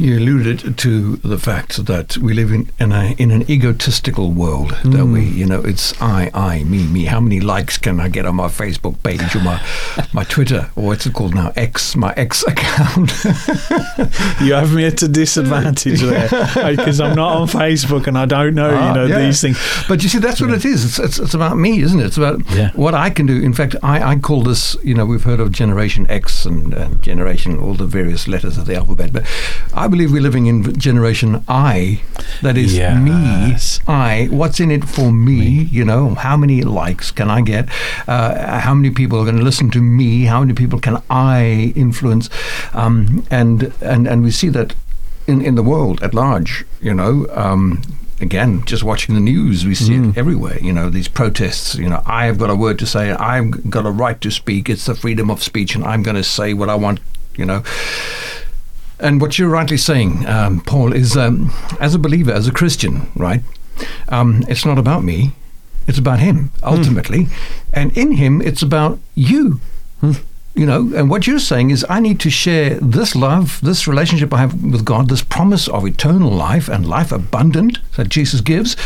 You 0.00 0.16
alluded 0.18 0.78
to 0.78 1.16
the 1.16 1.38
fact 1.38 1.84
that 1.86 2.16
we 2.18 2.32
live 2.32 2.52
in, 2.52 2.70
in, 2.78 2.92
a, 2.92 3.16
in 3.18 3.32
an 3.32 3.50
egotistical 3.50 4.30
world, 4.30 4.76
don't 4.84 5.10
we? 5.12 5.24
You 5.24 5.44
know, 5.44 5.60
it's 5.60 5.92
I, 6.00 6.30
I, 6.32 6.62
me, 6.62 6.84
me. 6.86 7.06
How 7.06 7.18
many 7.18 7.40
likes 7.40 7.76
can 7.78 7.98
I 7.98 8.08
get 8.08 8.24
on 8.24 8.36
my 8.36 8.46
Facebook 8.46 9.02
page 9.02 9.34
or 9.34 9.40
my, 9.40 9.60
my 10.12 10.22
Twitter, 10.22 10.70
or 10.76 10.84
what's 10.86 11.04
it 11.06 11.14
called 11.14 11.34
now? 11.34 11.52
X, 11.56 11.96
my 11.96 12.14
X 12.16 12.44
account. 12.46 13.10
You 14.40 14.54
have 14.54 14.72
me 14.72 14.86
at 14.86 15.02
a 15.02 15.08
disadvantage 15.08 16.00
there 16.00 16.28
because 16.76 17.00
I'm 17.00 17.16
not 17.16 17.36
on 17.36 17.48
Facebook 17.48 18.06
and 18.06 18.16
I 18.16 18.24
don't 18.24 18.54
know, 18.54 18.70
Ah, 18.72 18.88
you 18.88 18.94
know, 18.94 19.06
yeah. 19.06 19.18
these 19.26 19.40
things. 19.40 19.58
But 19.88 20.02
you 20.02 20.08
see, 20.08 20.18
that's 20.18 20.40
what 20.40 20.50
it 20.50 20.64
is. 20.64 20.84
It's, 20.84 20.98
it's, 20.98 21.18
it's 21.18 21.34
about 21.34 21.56
me, 21.58 21.80
isn't 21.82 21.98
it? 21.98 22.06
It's 22.06 22.16
about 22.16 22.40
Yeah. 22.52 22.70
what 22.74 22.94
I 22.94 23.10
can 23.10 23.26
do. 23.26 23.42
In 23.42 23.52
fact, 23.52 23.74
I, 23.82 24.12
I 24.12 24.16
call 24.18 24.42
this, 24.42 24.76
you 24.84 24.94
know, 24.94 25.04
we've 25.04 25.24
heard 25.24 25.40
of 25.40 25.50
Generation 25.50 26.06
X 26.08 26.44
and, 26.46 26.72
and 26.72 27.02
Generation, 27.02 27.58
all 27.58 27.74
the 27.74 27.86
various 27.86 28.28
letters 28.28 28.56
of 28.58 28.66
the 28.66 28.76
alphabet, 28.76 29.12
but 29.12 29.24
I 29.74 29.87
believe 29.88 30.12
we're 30.12 30.22
living 30.22 30.46
in 30.46 30.78
Generation 30.78 31.42
I. 31.48 32.00
That 32.42 32.56
is 32.56 32.76
Yes. 32.76 33.80
me, 33.80 33.92
I. 33.92 34.28
What's 34.30 34.60
in 34.60 34.70
it 34.70 34.84
for 34.84 35.10
me? 35.12 35.68
You 35.70 35.84
know, 35.84 36.14
how 36.14 36.36
many 36.36 36.62
likes 36.62 37.10
can 37.10 37.30
I 37.30 37.40
get? 37.40 37.68
Uh, 38.06 38.60
how 38.60 38.74
many 38.74 38.90
people 38.90 39.18
are 39.20 39.24
going 39.24 39.36
to 39.38 39.42
listen 39.42 39.70
to 39.70 39.80
me? 39.80 40.24
How 40.24 40.40
many 40.40 40.52
people 40.54 40.78
can 40.78 41.02
I 41.10 41.72
influence? 41.74 42.28
Um, 42.72 43.24
and, 43.30 43.72
and, 43.80 44.06
and 44.06 44.22
we 44.22 44.30
see 44.30 44.48
that 44.50 44.74
in, 45.26 45.40
in 45.42 45.54
the 45.54 45.62
world 45.62 46.02
at 46.02 46.14
large, 46.14 46.64
you 46.80 46.94
know. 46.94 47.26
Um, 47.32 47.82
again, 48.20 48.64
just 48.64 48.82
watching 48.82 49.14
the 49.14 49.20
news, 49.20 49.64
we 49.66 49.74
see 49.74 49.94
it 49.94 50.16
everywhere. 50.16 50.58
You 50.60 50.72
know, 50.72 50.90
these 50.90 51.08
protests. 51.08 51.74
You 51.74 51.88
know, 51.88 52.02
I 52.06 52.26
have 52.26 52.38
got 52.38 52.50
a 52.50 52.56
word 52.56 52.78
to 52.80 52.86
say. 52.86 53.10
I've 53.12 53.70
got 53.70 53.86
a 53.86 53.90
right 53.90 54.20
to 54.20 54.30
speak. 54.30 54.68
It's 54.68 54.86
the 54.86 54.94
freedom 54.94 55.30
of 55.30 55.42
speech, 55.42 55.74
and 55.74 55.84
I'm 55.84 56.02
going 56.02 56.16
to 56.16 56.24
say 56.24 56.54
what 56.54 56.68
I 56.68 56.74
want. 56.74 57.00
You 57.36 57.44
know. 57.46 57.62
And 59.00 59.20
what 59.20 59.38
you're 59.38 59.48
rightly 59.48 59.76
saying, 59.76 60.26
um, 60.26 60.60
Paul, 60.60 60.92
is 60.92 61.16
um, 61.16 61.52
as 61.80 61.94
a 61.94 61.98
believer, 61.98 62.32
as 62.32 62.48
a 62.48 62.52
Christian, 62.52 63.10
right? 63.14 63.42
Um, 64.08 64.44
it's 64.48 64.64
not 64.64 64.78
about 64.78 65.04
me. 65.04 65.32
It's 65.86 65.98
about 65.98 66.18
Him 66.18 66.50
ultimately, 66.62 67.28
and 67.72 67.96
in 67.96 68.12
Him, 68.12 68.42
it's 68.42 68.62
about 68.62 68.98
you. 69.14 69.60
You 70.54 70.66
know, 70.66 70.92
and 70.94 71.08
what 71.08 71.26
you're 71.26 71.38
saying 71.38 71.70
is, 71.70 71.86
I 71.88 72.00
need 72.00 72.18
to 72.20 72.30
share 72.30 72.74
this 72.80 73.14
love, 73.14 73.60
this 73.62 73.86
relationship 73.86 74.34
I 74.34 74.38
have 74.38 74.62
with 74.62 74.84
God, 74.84 75.08
this 75.08 75.22
promise 75.22 75.68
of 75.68 75.86
eternal 75.86 76.30
life 76.30 76.68
and 76.68 76.86
life 76.88 77.12
abundant 77.12 77.78
that 77.96 78.08
Jesus 78.08 78.40
gives 78.40 78.76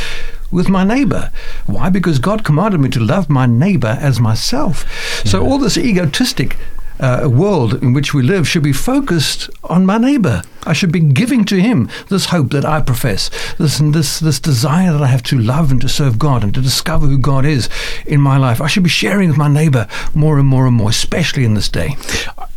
with 0.51 0.69
my 0.69 0.85
neighbor. 0.85 1.33
Why? 1.67 1.89
Because 1.89 2.19
God 2.19 2.45
commanded 2.45 2.81
me 2.81 2.91
to 2.91 3.01
love 3.01 3.31
my 3.31 3.47
neighbor 3.47 3.97
as 4.01 4.21
myself. 4.21 4.87
So 5.25 5.45
all 5.45 5.59
this 5.59 5.79
egotistic 5.79 6.59
uh, 7.03 7.29
world 7.29 7.83
in 7.83 7.93
which 7.93 8.15
we 8.15 8.23
live 8.23 8.49
should 8.49 8.63
be 8.63 8.73
focused 8.73 9.51
on 9.65 9.85
my 9.85 9.99
neighbor. 9.99 10.43
I 10.65 10.73
should 10.73 10.93
be 10.93 11.01
giving 11.01 11.45
to 11.47 11.61
him 11.61 11.91
this 12.09 12.27
hope 12.27 12.51
that 12.51 12.65
I 12.65 12.81
profess, 12.81 13.29
this 13.59 13.79
this 13.79 14.21
this 14.21 14.39
desire 14.39 14.93
that 14.93 15.03
I 15.03 15.09
have 15.09 15.25
to 15.25 15.39
love 15.39 15.73
and 15.73 15.81
to 15.81 15.89
serve 15.89 16.19
God 16.19 16.45
and 16.45 16.55
to 16.55 16.61
discover 16.61 17.07
who 17.07 17.19
God 17.19 17.45
is 17.45 17.69
in 18.07 18.21
my 18.21 18.37
life. 18.37 18.61
I 18.61 18.69
should 18.69 18.85
be 18.85 18.89
sharing 18.89 19.29
with 19.29 19.37
my 19.37 19.49
neighbor 19.49 19.89
more 20.15 20.39
and 20.39 20.47
more 20.47 20.67
and 20.67 20.77
more, 20.77 20.91
especially 20.91 21.45
in 21.45 21.55
this 21.55 21.69
day. 21.69 21.97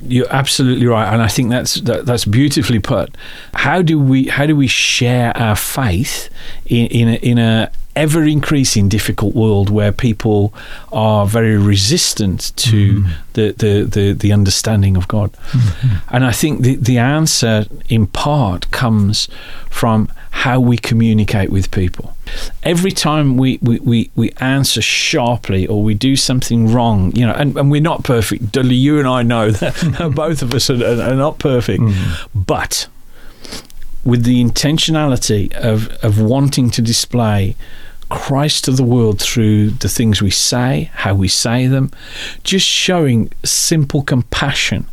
You're 0.01 0.31
absolutely 0.31 0.85
right, 0.85 1.11
and 1.11 1.23
I 1.23 1.27
think 1.27 1.49
that's 1.49 1.75
that, 1.81 2.05
that's 2.05 2.25
beautifully 2.25 2.79
put. 2.79 3.17
How 3.55 3.81
do 3.81 3.99
we 3.99 4.27
how 4.27 4.45
do 4.45 4.55
we 4.55 4.67
share 4.67 5.35
our 5.35 5.55
faith 5.55 6.29
in 6.67 6.85
in 6.87 7.07
a, 7.07 7.15
in 7.15 7.37
a 7.39 7.71
ever 7.95 8.23
increasing 8.23 8.89
difficult 8.89 9.35
world 9.35 9.69
where 9.69 9.91
people 9.91 10.53
are 10.91 11.25
very 11.25 11.57
resistant 11.57 12.55
to 12.57 13.01
mm-hmm. 13.01 13.11
the, 13.33 13.51
the, 13.51 13.83
the, 13.83 14.13
the 14.13 14.31
understanding 14.31 14.97
of 14.97 15.07
God? 15.07 15.31
Mm-hmm. 15.33 16.15
And 16.15 16.25
I 16.25 16.31
think 16.31 16.61
the, 16.61 16.75
the 16.75 16.97
answer, 16.97 17.65
in 17.89 18.07
part, 18.07 18.69
comes 18.71 19.27
from 19.69 20.09
how 20.31 20.59
we 20.59 20.77
communicate 20.77 21.49
with 21.49 21.71
people. 21.71 22.15
Every 22.63 22.91
time 22.91 23.37
we, 23.37 23.57
we, 23.61 23.79
we, 23.79 24.11
we 24.15 24.31
answer 24.41 24.81
sharply 24.81 25.65
or 25.65 25.81
we 25.81 25.93
do 25.93 26.17
something 26.17 26.71
wrong, 26.71 27.15
you 27.15 27.25
know, 27.25 27.33
and, 27.33 27.55
and 27.57 27.71
we're 27.71 27.81
not 27.81 28.03
perfect. 28.03 28.51
Dudley, 28.51 28.75
you 28.75 28.99
and 28.99 29.07
I 29.07 29.23
know 29.23 29.51
that 29.51 30.11
both 30.15 30.41
of 30.41 30.53
us 30.53 30.69
are, 30.69 30.83
are 30.83 31.15
not 31.15 31.39
perfect. 31.39 31.81
Mm-hmm. 31.81 32.41
But 32.41 32.87
with 34.03 34.23
the 34.23 34.43
intentionality 34.43 35.51
of, 35.53 35.89
of 36.03 36.21
wanting 36.21 36.69
to 36.71 36.81
display 36.81 37.55
Christ 38.09 38.65
to 38.65 38.71
the 38.71 38.83
world 38.83 39.19
through 39.19 39.71
the 39.71 39.89
things 39.89 40.21
we 40.21 40.29
say, 40.29 40.91
how 40.93 41.15
we 41.15 41.27
say 41.27 41.67
them, 41.67 41.91
just 42.43 42.65
showing 42.65 43.31
simple 43.43 44.01
compassion 44.03 44.87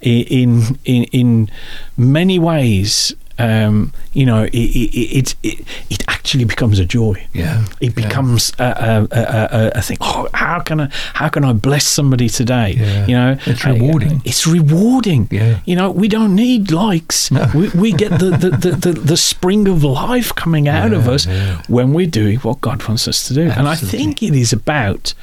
in 0.00 0.78
in 0.84 1.04
in 1.04 1.50
many 1.96 2.38
ways. 2.38 3.14
Um, 3.38 3.92
you 4.12 4.26
know, 4.26 4.44
it 4.44 4.54
it, 4.54 4.94
it 4.94 5.34
it 5.42 5.66
it 5.90 6.04
actually 6.08 6.44
becomes 6.44 6.78
a 6.78 6.84
joy. 6.84 7.26
Yeah, 7.32 7.64
It 7.80 7.94
becomes 7.94 8.52
a, 8.58 8.64
a, 8.64 9.08
a, 9.10 9.20
a, 9.20 9.72
a 9.74 9.82
thing. 9.82 9.98
Oh, 10.00 10.28
how 10.32 10.60
can 10.60 10.80
I 10.80 10.88
how 11.14 11.28
can 11.28 11.44
I 11.44 11.52
bless 11.52 11.84
somebody 11.84 12.28
today? 12.28 12.74
Yeah. 12.76 13.06
You 13.06 13.14
know, 13.14 13.36
It's 13.46 13.64
rewarding. 13.64 14.22
It's 14.24 14.46
rewarding. 14.46 15.28
Yeah. 15.30 15.60
You 15.64 15.76
know, 15.76 15.90
we 15.90 16.08
don't 16.08 16.34
need 16.34 16.70
likes. 16.70 17.30
No. 17.30 17.46
We, 17.54 17.68
we 17.70 17.92
get 17.92 18.18
the, 18.18 18.30
the, 18.30 18.50
the, 18.50 18.70
the, 18.70 18.92
the 18.92 19.16
spring 19.16 19.68
of 19.68 19.82
life 19.84 20.34
coming 20.34 20.68
out 20.68 20.92
of 20.92 21.08
us 21.08 21.26
yeah. 21.26 21.62
when 21.68 21.92
we're 21.92 22.06
doing 22.06 22.38
what 22.38 22.60
God 22.60 22.86
wants 22.88 23.08
us 23.08 23.26
to 23.28 23.34
do. 23.34 23.50
And 23.50 23.68
I 23.68 23.74
think 23.74 24.22
it 24.22 24.34
is 24.34 24.52
about 24.52 25.14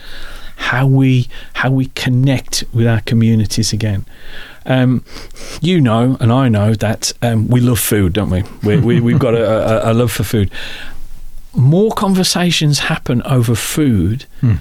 how 0.58 0.86
we 0.86 1.28
how 1.54 1.72
we 1.72 1.88
connect 1.88 2.64
with 2.74 2.86
our 2.86 3.02
communities 3.02 3.74
again. 3.74 4.06
Um, 4.66 5.04
you 5.62 5.82
know, 5.82 6.18
and 6.20 6.32
I 6.32 6.48
know 6.50 6.74
that 6.76 7.14
um, 7.22 7.48
we 7.48 7.62
love 7.62 7.80
food, 7.80 8.14
don't 8.14 8.30
we? 8.30 8.44
we, 8.64 8.78
we 8.80 9.00
we've 9.02 9.20
got 9.20 9.34
a, 9.34 9.88
a, 9.90 9.92
a 9.92 9.94
love 9.94 10.12
for 10.12 10.24
food. 10.24 10.52
More 11.56 11.92
conversations 11.92 12.80
happen 12.80 13.22
over 13.24 13.56
food 13.56 14.26
Hmm. 14.40 14.56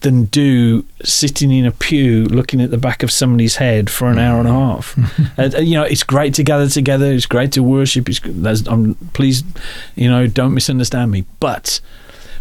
than 0.00 0.24
do 0.24 0.84
sitting 1.04 1.50
in 1.50 1.64
a 1.66 1.70
pew 1.70 2.24
looking 2.26 2.60
at 2.60 2.70
the 2.70 2.76
back 2.78 3.02
of 3.02 3.10
somebody's 3.10 3.56
head 3.56 3.88
for 3.90 4.10
an 4.10 4.18
hour 4.18 4.38
and 4.40 4.48
a 4.48 4.52
half. 4.52 5.38
uh, 5.38 5.58
you 5.60 5.74
know, 5.74 5.82
it's 5.84 6.02
great 6.02 6.34
to 6.34 6.42
gather 6.42 6.68
together. 6.68 7.12
It's 7.12 7.26
great 7.26 7.52
to 7.52 7.62
worship. 7.62 8.08
It's, 8.08 8.20
um, 8.68 8.96
please, 9.14 9.44
you 9.94 10.10
know, 10.10 10.26
don't 10.26 10.54
misunderstand 10.54 11.10
me. 11.10 11.24
But 11.38 11.80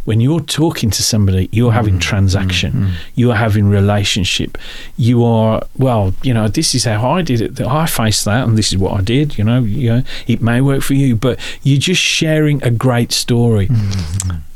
when 0.09 0.19
you're 0.19 0.39
talking 0.39 0.89
to 0.89 1.03
somebody, 1.03 1.47
you're 1.51 1.71
having 1.71 1.97
mm, 1.97 2.01
transaction, 2.01 2.71
mm, 2.71 2.87
mm. 2.87 2.93
you 3.13 3.29
are 3.29 3.35
having 3.35 3.69
relationship. 3.69 4.57
You 4.97 5.23
are 5.23 5.61
well, 5.77 6.15
you 6.23 6.33
know, 6.33 6.47
this 6.47 6.73
is 6.73 6.85
how 6.85 7.11
I 7.11 7.21
did 7.21 7.41
it. 7.41 7.61
I 7.61 7.85
faced 7.85 8.25
that, 8.25 8.47
and 8.47 8.57
this 8.57 8.71
is 8.71 8.79
what 8.79 8.93
I 8.99 9.01
did. 9.01 9.37
You 9.37 9.43
know, 9.43 9.59
you 9.61 9.89
know, 9.91 10.03
it 10.25 10.41
may 10.41 10.61
work 10.61 10.81
for 10.81 10.95
you, 10.95 11.15
but 11.15 11.37
you're 11.61 11.77
just 11.77 12.01
sharing 12.01 12.63
a 12.63 12.71
great 12.71 13.11
story. 13.11 13.69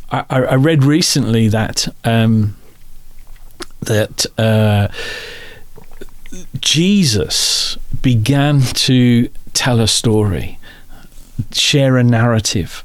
I, 0.10 0.25
I 0.27 0.38
I 0.53 0.55
read 0.55 0.83
recently 0.83 1.50
that 1.50 1.88
um, 2.03 2.57
that 3.81 4.25
uh, 4.39 4.88
Jesus 6.62 7.77
began 8.01 8.62
to 8.88 9.29
tell 9.53 9.79
a 9.79 9.88
story, 9.88 10.57
share 11.51 11.98
a 11.98 12.03
narrative. 12.03 12.83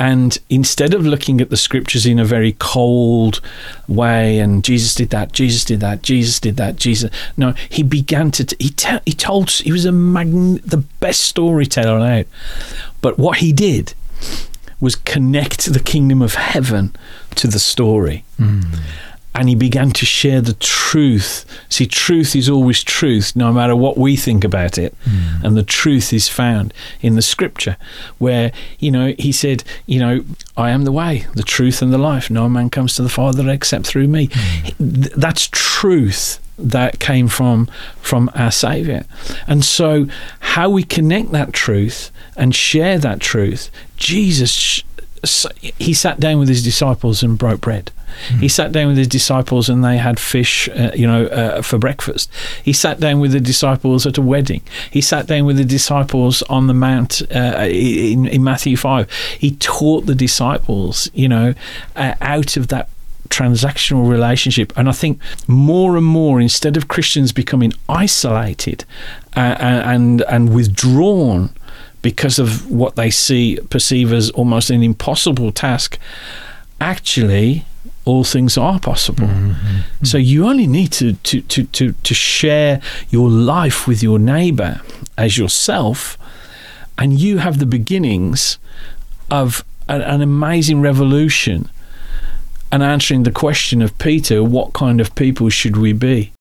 And 0.00 0.38
instead 0.48 0.94
of 0.94 1.04
looking 1.04 1.42
at 1.42 1.50
the 1.50 1.58
scriptures 1.58 2.06
in 2.06 2.18
a 2.18 2.24
very 2.24 2.56
cold 2.58 3.42
way, 3.86 4.38
and 4.38 4.64
Jesus 4.64 4.94
did 4.94 5.10
that, 5.10 5.32
Jesus 5.32 5.62
did 5.62 5.80
that, 5.80 6.02
Jesus 6.02 6.40
did 6.40 6.56
that, 6.56 6.76
Jesus, 6.76 7.10
no, 7.36 7.52
he 7.68 7.82
began 7.82 8.30
to, 8.32 8.56
he, 8.58 8.70
te- 8.70 9.00
he 9.04 9.12
told, 9.12 9.50
he 9.50 9.70
was 9.70 9.84
a 9.84 9.92
magn- 9.92 10.62
the 10.64 10.78
best 11.00 11.20
storyteller 11.20 11.98
out. 11.98 12.26
But 13.02 13.18
what 13.18 13.38
he 13.38 13.52
did, 13.52 13.92
was 14.80 14.96
connect 14.96 15.70
the 15.70 15.80
kingdom 15.80 16.22
of 16.22 16.34
heaven 16.34 16.96
to 17.34 17.46
the 17.46 17.58
story. 17.58 18.24
Hmm. 18.38 18.62
And 19.34 19.48
he 19.48 19.54
began 19.54 19.90
to 19.92 20.04
share 20.04 20.40
the 20.40 20.54
truth. 20.54 21.44
See, 21.68 21.86
truth 21.86 22.34
is 22.34 22.48
always 22.48 22.82
truth, 22.82 23.36
no 23.36 23.52
matter 23.52 23.76
what 23.76 23.96
we 23.96 24.16
think 24.16 24.42
about 24.44 24.76
it. 24.76 24.94
Hmm. 25.04 25.46
And 25.46 25.56
the 25.56 25.62
truth 25.62 26.12
is 26.12 26.28
found 26.28 26.74
in 27.00 27.14
the 27.14 27.22
scripture, 27.22 27.76
where, 28.18 28.50
you 28.80 28.90
know, 28.90 29.14
he 29.18 29.30
said, 29.32 29.62
you 29.86 30.00
know, 30.00 30.24
I 30.56 30.70
am 30.70 30.84
the 30.84 30.92
way, 30.92 31.26
the 31.34 31.44
truth, 31.44 31.80
and 31.80 31.92
the 31.92 31.98
life. 31.98 32.28
No 32.28 32.48
man 32.48 32.70
comes 32.70 32.96
to 32.96 33.02
the 33.02 33.08
Father 33.08 33.48
except 33.48 33.86
through 33.86 34.08
me. 34.08 34.28
Hmm. 34.32 34.94
Th- 35.02 35.14
That's 35.14 35.48
truth 35.52 36.40
that 36.58 36.98
came 36.98 37.26
from 37.26 37.66
from 38.02 38.30
our 38.34 38.50
savior 38.50 39.06
and 39.46 39.64
so 39.64 40.06
how 40.40 40.68
we 40.68 40.82
connect 40.82 41.32
that 41.32 41.54
truth 41.54 42.10
and 42.36 42.54
share 42.54 42.98
that 42.98 43.18
truth 43.18 43.70
jesus 43.96 44.82
he 45.78 45.92
sat 45.92 46.18
down 46.20 46.38
with 46.38 46.48
his 46.48 46.62
disciples 46.62 47.22
and 47.22 47.38
broke 47.38 47.60
bread. 47.60 47.90
He 48.40 48.48
sat 48.48 48.72
down 48.72 48.88
with 48.88 48.96
his 48.96 49.06
disciples 49.06 49.68
and 49.68 49.84
they 49.84 49.96
had 49.96 50.18
fish 50.18 50.68
uh, 50.70 50.90
you 50.94 51.06
know 51.06 51.26
uh, 51.26 51.62
for 51.62 51.78
breakfast. 51.78 52.30
He 52.64 52.72
sat 52.72 52.98
down 52.98 53.20
with 53.20 53.32
the 53.32 53.40
disciples 53.40 54.06
at 54.06 54.18
a 54.18 54.22
wedding. 54.22 54.62
He 54.90 55.00
sat 55.00 55.26
down 55.26 55.44
with 55.46 55.56
the 55.56 55.64
disciples 55.64 56.42
on 56.42 56.66
the 56.66 56.74
mount 56.74 57.22
uh, 57.34 57.66
in, 57.68 58.26
in 58.26 58.42
matthew 58.42 58.76
5 58.76 59.10
he 59.38 59.52
taught 59.52 60.06
the 60.06 60.14
disciples 60.14 61.10
you 61.14 61.28
know 61.28 61.54
uh, 61.96 62.14
out 62.20 62.56
of 62.56 62.68
that 62.68 62.88
transactional 63.30 64.10
relationship. 64.10 64.72
And 64.76 64.88
I 64.88 64.92
think 64.92 65.20
more 65.46 65.96
and 65.96 66.04
more, 66.04 66.40
instead 66.40 66.76
of 66.76 66.88
Christians 66.88 67.32
becoming 67.32 67.72
isolated 67.88 68.84
uh, 69.36 69.56
and 69.60 70.22
and 70.22 70.52
withdrawn 70.52 71.50
because 72.02 72.38
of 72.38 72.70
what 72.70 72.96
they 72.96 73.10
see 73.10 73.58
perceive 73.68 74.12
as 74.12 74.30
almost 74.30 74.70
an 74.70 74.82
impossible 74.82 75.52
task, 75.52 75.98
actually. 76.80 77.64
All 78.06 78.24
things 78.24 78.56
are 78.56 78.80
possible. 78.80 79.26
Mm-hmm, 79.26 79.50
mm-hmm. 79.50 80.04
So 80.04 80.16
you 80.18 80.46
only 80.48 80.66
need 80.66 80.90
to, 80.92 81.12
to, 81.12 81.42
to, 81.42 81.64
to, 81.64 81.92
to 81.92 82.14
share 82.14 82.80
your 83.10 83.28
life 83.28 83.86
with 83.86 84.02
your 84.02 84.18
neighbor 84.18 84.80
as 85.16 85.36
yourself, 85.36 86.16
and 86.98 87.20
you 87.20 87.38
have 87.38 87.58
the 87.58 87.66
beginnings 87.66 88.58
of 89.30 89.64
an, 89.88 90.00
an 90.00 90.22
amazing 90.22 90.80
revolution 90.80 91.70
and 92.72 92.82
answering 92.82 93.24
the 93.24 93.32
question 93.32 93.82
of 93.82 93.96
Peter, 93.98 94.42
what 94.42 94.72
kind 94.72 95.00
of 95.00 95.14
people 95.14 95.48
should 95.50 95.76
we 95.76 95.92
be? 95.92 96.32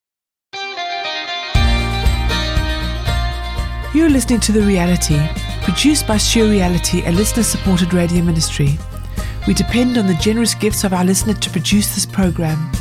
You're 3.94 4.10
listening 4.10 4.40
to 4.42 4.52
The 4.52 4.62
Reality, 4.62 5.20
produced 5.64 6.08
by 6.08 6.18
Sure 6.18 6.50
Reality, 6.50 7.06
a 7.06 7.12
listener 7.12 7.44
supported 7.44 7.94
radio 7.94 8.24
ministry. 8.24 8.78
We 9.48 9.54
depend 9.54 9.98
on 9.98 10.08
the 10.08 10.16
generous 10.16 10.54
gifts 10.54 10.84
of 10.84 10.94
our 10.94 11.04
listener 11.04 11.34
to 11.34 11.50
produce 11.50 11.96
this 11.96 12.06
program. 12.06 12.72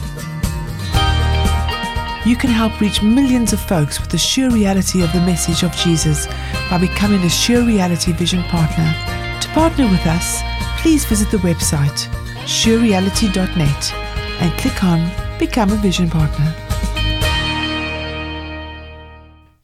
You 2.26 2.36
can 2.36 2.50
help 2.50 2.80
reach 2.80 3.02
millions 3.02 3.52
of 3.52 3.60
folks 3.60 4.00
with 4.00 4.10
the 4.10 4.18
sure 4.18 4.50
reality 4.50 5.02
of 5.02 5.12
the 5.12 5.20
message 5.20 5.62
of 5.62 5.74
Jesus 5.76 6.26
by 6.68 6.78
becoming 6.78 7.22
a 7.22 7.30
Sure 7.30 7.64
Reality 7.64 8.12
Vision 8.12 8.42
Partner. 8.44 8.94
To 9.40 9.48
partner 9.54 9.88
with 9.88 10.06
us, 10.06 10.42
please 10.80 11.04
visit 11.04 11.30
the 11.30 11.38
website 11.38 12.08
surereality.net 12.44 13.92
and 14.40 14.58
click 14.58 14.84
on 14.84 15.10
Become 15.38 15.70
a 15.72 15.76
Vision 15.76 16.10
Partner. 16.10 16.67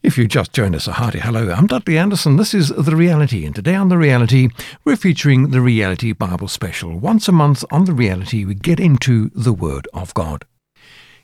If 0.05 0.19
you 0.19 0.29
just 0.29 0.53
joined 0.53 0.77
us, 0.77 0.87
a 0.87 0.93
hearty 0.93 1.19
hello. 1.19 1.51
I'm 1.51 1.67
Dudley 1.67 1.97
Anderson. 1.97 2.37
This 2.37 2.53
is 2.53 2.69
The 2.69 2.95
Reality, 2.95 3.47
and 3.47 3.55
today 3.55 3.75
on 3.75 3.89
The 3.89 3.97
Reality, 3.97 4.51
we're 4.85 4.97
featuring 4.97 5.49
the 5.49 5.63
Reality 5.63 6.13
Bible 6.13 6.47
Special. 6.47 6.99
Once 6.99 7.27
a 7.27 7.33
month 7.33 7.65
on 7.71 7.87
The 7.87 7.95
Reality, 7.95 8.45
we 8.45 8.55
get 8.55 8.79
into 8.79 9.31
the 9.31 9.55
Word 9.55 9.89
of 9.95 10.13
God. 10.13 10.45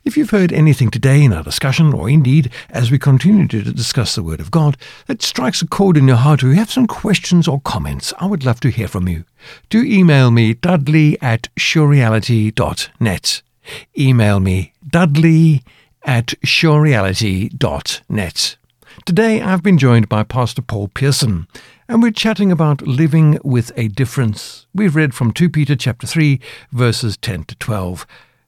If 0.03 0.17
you've 0.17 0.31
heard 0.31 0.51
anything 0.51 0.91
today 0.91 1.23
in 1.23 1.35
our 1.35 1.43
discussion, 1.43 1.93
or 1.93 2.09
indeed 2.09 2.51
as 2.71 2.91
we 2.91 2.99
continue 2.99 3.47
to 3.49 3.71
discuss 3.71 4.15
the 4.15 4.23
Word 4.23 4.41
of 4.41 4.51
God, 4.51 4.79
that 5.09 5.21
strikes 5.21 5.61
a 5.61 5.67
chord 5.67 5.99
in 5.99 6.09
your 6.09 6.17
heart, 6.17 6.43
or 6.43 6.49
you 6.49 6.55
have 6.55 6.71
some 6.71 6.87
questions 6.87 7.47
or 7.47 7.61
comments, 7.61 8.15
I 8.19 8.25
would 8.25 8.47
love 8.47 8.61
to 8.61 8.71
hear 8.71 8.89
from 8.89 9.09
you. 9.09 9.25
Do 9.69 9.83
email 9.83 10.31
me, 10.31 10.54
dudley 10.54 11.21
at 11.21 11.50
surereality.net. 11.59 13.43
Email 13.99 14.41
me, 14.41 14.73
dudley 14.89 15.63
at 16.02 16.28
surereality.net. 16.47 18.57
Today 19.05 19.41
I've 19.41 19.63
been 19.63 19.79
joined 19.79 20.09
by 20.09 20.25
Pastor 20.25 20.63
Paul 20.63 20.89
Pearson, 20.89 21.47
and 21.89 22.03
we're 22.03 22.11
chatting 22.11 22.50
about 22.50 22.83
living 22.83 23.39
with 23.45 23.71
a 23.76 23.87
difference. 23.87 24.67
We've 24.75 24.97
read 24.97 25.15
from 25.15 25.33
2 25.33 25.49
Peter 25.49 25.76
chapter 25.76 26.09
3 26.09 26.41
verses 26.73 27.17
10 27.17 27.45
to 27.45 27.55
12. 27.57 28.05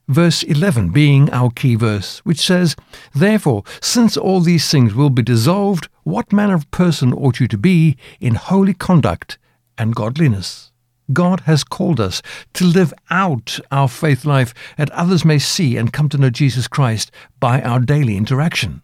Verse 0.09 0.43
11 0.43 0.89
being 0.89 1.29
our 1.31 1.49
key 1.49 1.75
verse, 1.75 2.19
which 2.19 2.41
says, 2.41 2.75
Therefore, 3.15 3.63
since 3.81 4.17
all 4.17 4.41
these 4.41 4.69
things 4.69 4.93
will 4.93 5.09
be 5.09 5.21
dissolved, 5.21 5.87
what 6.03 6.33
manner 6.33 6.55
of 6.55 6.69
person 6.71 7.13
ought 7.13 7.39
you 7.39 7.47
to 7.47 7.57
be 7.57 7.95
in 8.19 8.35
holy 8.35 8.73
conduct 8.73 9.37
and 9.77 9.95
godliness? 9.95 10.71
God 11.13 11.41
has 11.41 11.63
called 11.63 12.01
us 12.01 12.21
to 12.53 12.65
live 12.65 12.93
out 13.09 13.59
our 13.71 13.87
faith 13.87 14.25
life 14.25 14.53
that 14.77 14.91
others 14.91 15.23
may 15.23 15.39
see 15.39 15.77
and 15.77 15.93
come 15.93 16.09
to 16.09 16.17
know 16.17 16.29
Jesus 16.29 16.67
Christ 16.67 17.11
by 17.39 17.61
our 17.61 17.79
daily 17.79 18.17
interaction. 18.17 18.82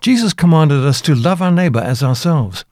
Jesus 0.00 0.32
commanded 0.32 0.84
us 0.84 1.00
to 1.02 1.14
love 1.14 1.42
our 1.42 1.50
neighbor 1.50 1.80
as 1.80 2.02
ourselves. 2.02 2.64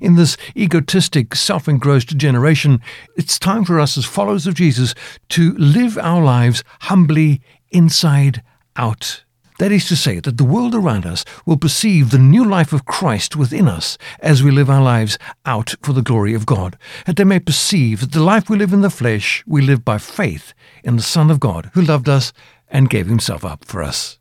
In 0.00 0.16
this 0.16 0.36
egotistic, 0.56 1.34
self 1.34 1.68
engrossed 1.68 2.16
generation, 2.16 2.80
it's 3.16 3.38
time 3.38 3.64
for 3.64 3.78
us 3.78 3.96
as 3.96 4.04
followers 4.04 4.46
of 4.46 4.54
Jesus 4.54 4.94
to 5.30 5.52
live 5.54 5.96
our 5.98 6.22
lives 6.22 6.64
humbly 6.80 7.40
inside 7.70 8.42
out. 8.76 9.22
That 9.58 9.70
is 9.70 9.86
to 9.88 9.96
say, 9.96 10.18
that 10.18 10.38
the 10.38 10.44
world 10.44 10.74
around 10.74 11.06
us 11.06 11.24
will 11.46 11.56
perceive 11.56 12.10
the 12.10 12.18
new 12.18 12.44
life 12.44 12.72
of 12.72 12.84
Christ 12.84 13.36
within 13.36 13.68
us 13.68 13.96
as 14.18 14.42
we 14.42 14.50
live 14.50 14.68
our 14.68 14.82
lives 14.82 15.18
out 15.46 15.74
for 15.82 15.92
the 15.92 16.02
glory 16.02 16.34
of 16.34 16.46
God. 16.46 16.76
That 17.06 17.16
they 17.16 17.22
may 17.22 17.38
perceive 17.38 18.00
that 18.00 18.10
the 18.10 18.24
life 18.24 18.50
we 18.50 18.56
live 18.56 18.72
in 18.72 18.80
the 18.80 18.90
flesh, 18.90 19.44
we 19.46 19.62
live 19.62 19.84
by 19.84 19.98
faith 19.98 20.52
in 20.82 20.96
the 20.96 21.02
Son 21.02 21.30
of 21.30 21.38
God 21.38 21.70
who 21.74 21.82
loved 21.82 22.08
us 22.08 22.32
and 22.68 22.90
gave 22.90 23.06
himself 23.06 23.44
up 23.44 23.64
for 23.64 23.84
us. 23.84 24.18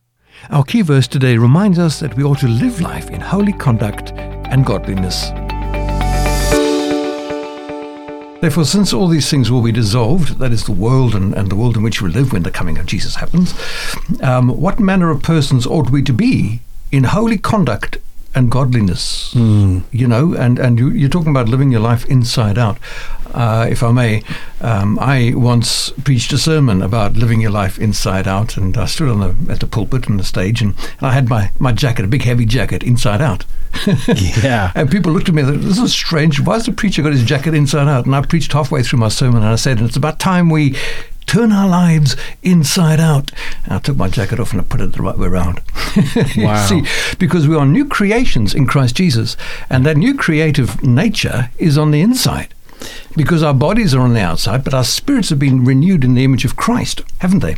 Our 0.50 0.64
key 0.64 0.82
verse 0.82 1.08
today 1.08 1.38
reminds 1.38 1.78
us 1.78 2.00
that 2.00 2.16
we 2.18 2.24
ought 2.24 2.40
to 2.40 2.48
live 2.48 2.82
life 2.82 3.10
in 3.12 3.22
holy 3.22 3.54
conduct 3.54 4.12
and 4.12 4.66
godliness. 4.66 5.30
Therefore, 8.42 8.66
since 8.66 8.92
all 8.92 9.08
these 9.08 9.30
things 9.30 9.52
will 9.52 9.62
be 9.62 9.72
dissolved, 9.72 10.40
that 10.40 10.52
is 10.52 10.66
the 10.66 10.72
world 10.72 11.14
and, 11.14 11.36
and 11.36 11.52
the 11.52 11.56
world 11.56 11.78
in 11.78 11.84
which 11.84 12.02
we 12.02 12.10
live 12.10 12.34
when 12.34 12.42
the 12.42 12.50
coming 12.50 12.80
of 12.80 12.88
Jesus 12.88 13.16
happens, 13.16 13.54
um, 14.24 14.50
what 14.50 14.80
manner 14.80 15.12
of 15.12 15.22
persons 15.22 15.68
ought 15.68 15.92
we 15.92 16.02
to 16.02 16.14
be 16.14 16.60
in 16.92 17.04
holy 17.04 17.38
conduct 17.38 18.00
and 18.34 18.50
godliness? 18.50 19.34
You 19.92 20.08
know, 20.08 20.34
and, 20.34 20.60
and 20.60 20.80
you, 20.80 20.90
you're 20.90 21.10
talking 21.10 21.32
about 21.32 21.50
living 21.50 21.72
your 21.72 21.82
life 21.82 22.06
inside 22.06 22.58
out. 22.58 22.78
Uh, 23.34 23.66
if 23.70 23.82
I 23.82 23.92
may, 23.92 24.24
um, 24.60 25.00
I 25.00 25.34
once 25.36 25.90
preached 26.04 26.34
a 26.34 26.38
sermon 26.38 26.82
about 26.82 27.14
living 27.14 27.40
your 27.40 27.52
life 27.52 27.80
inside 27.80 28.28
out, 28.28 28.58
and 28.58 28.78
I 28.78 28.86
stood 28.86 29.10
on 29.10 29.20
the, 29.20 29.52
at 29.52 29.62
the 29.62 29.68
pulpit 29.68 30.08
and 30.08 30.20
the 30.20 30.24
stage, 30.24 30.62
and, 30.62 30.76
and 31.00 31.08
I 31.08 31.14
had 31.14 31.30
my, 31.30 31.52
my 31.60 31.72
jacket, 31.72 32.04
a 32.06 32.10
big 32.10 32.24
heavy 32.24 32.46
jacket, 32.46 32.84
inside 32.84 33.22
out. 33.22 33.46
Yeah. 34.44 34.72
And 34.76 34.90
people 34.90 35.12
looked 35.12 35.30
at 35.30 35.36
me 35.36 35.44
and 35.44 35.54
said, 35.54 35.62
This 35.62 35.78
is 35.80 35.94
strange. 35.94 36.40
Why 36.40 36.56
has 36.56 36.66
the 36.66 36.72
preacher 36.72 37.02
got 37.02 37.14
his 37.14 37.24
jacket 37.24 37.54
inside 37.54 37.88
out? 37.88 38.06
And 38.06 38.16
I 38.16 38.22
preached 38.22 38.52
halfway 38.54 38.84
through 38.84 39.00
my 39.00 39.08
sermon 39.08 39.44
and 39.44 39.52
I 39.52 39.56
said, 39.56 39.80
It's 39.82 39.96
about 39.96 40.20
time 40.20 40.50
we 40.50 40.76
turn 41.32 41.54
our 41.54 41.70
lives 41.70 42.18
inside 42.44 43.00
out. 43.00 43.32
And 43.64 43.74
I 43.74 43.80
took 43.80 43.96
my 43.96 44.10
jacket 44.10 44.38
off 44.38 44.52
and 44.52 44.60
I 44.60 44.66
put 44.66 44.82
it 44.82 44.92
the 44.92 45.02
right 45.02 45.18
way 45.18 45.28
around. 45.28 45.62
Wow. 46.38 46.66
See, 46.66 46.84
because 47.20 47.48
we 47.48 47.56
are 47.56 47.66
new 47.66 47.86
creations 47.86 48.54
in 48.54 48.66
Christ 48.66 48.96
Jesus, 48.96 49.36
and 49.70 49.86
that 49.86 49.98
new 49.98 50.16
creative 50.16 50.82
nature 50.82 51.50
is 51.58 51.78
on 51.78 51.92
the 51.92 52.02
inside. 52.02 52.54
Because 53.16 53.44
our 53.44 53.54
bodies 53.54 53.94
are 53.94 54.00
on 54.02 54.14
the 54.14 54.22
outside, 54.22 54.64
but 54.64 54.74
our 54.74 54.84
spirits 54.84 55.30
have 55.30 55.40
been 55.40 55.66
renewed 55.66 56.04
in 56.04 56.14
the 56.16 56.24
image 56.24 56.46
of 56.46 56.56
Christ, 56.56 57.02
haven't 57.20 57.40
they? 57.40 57.56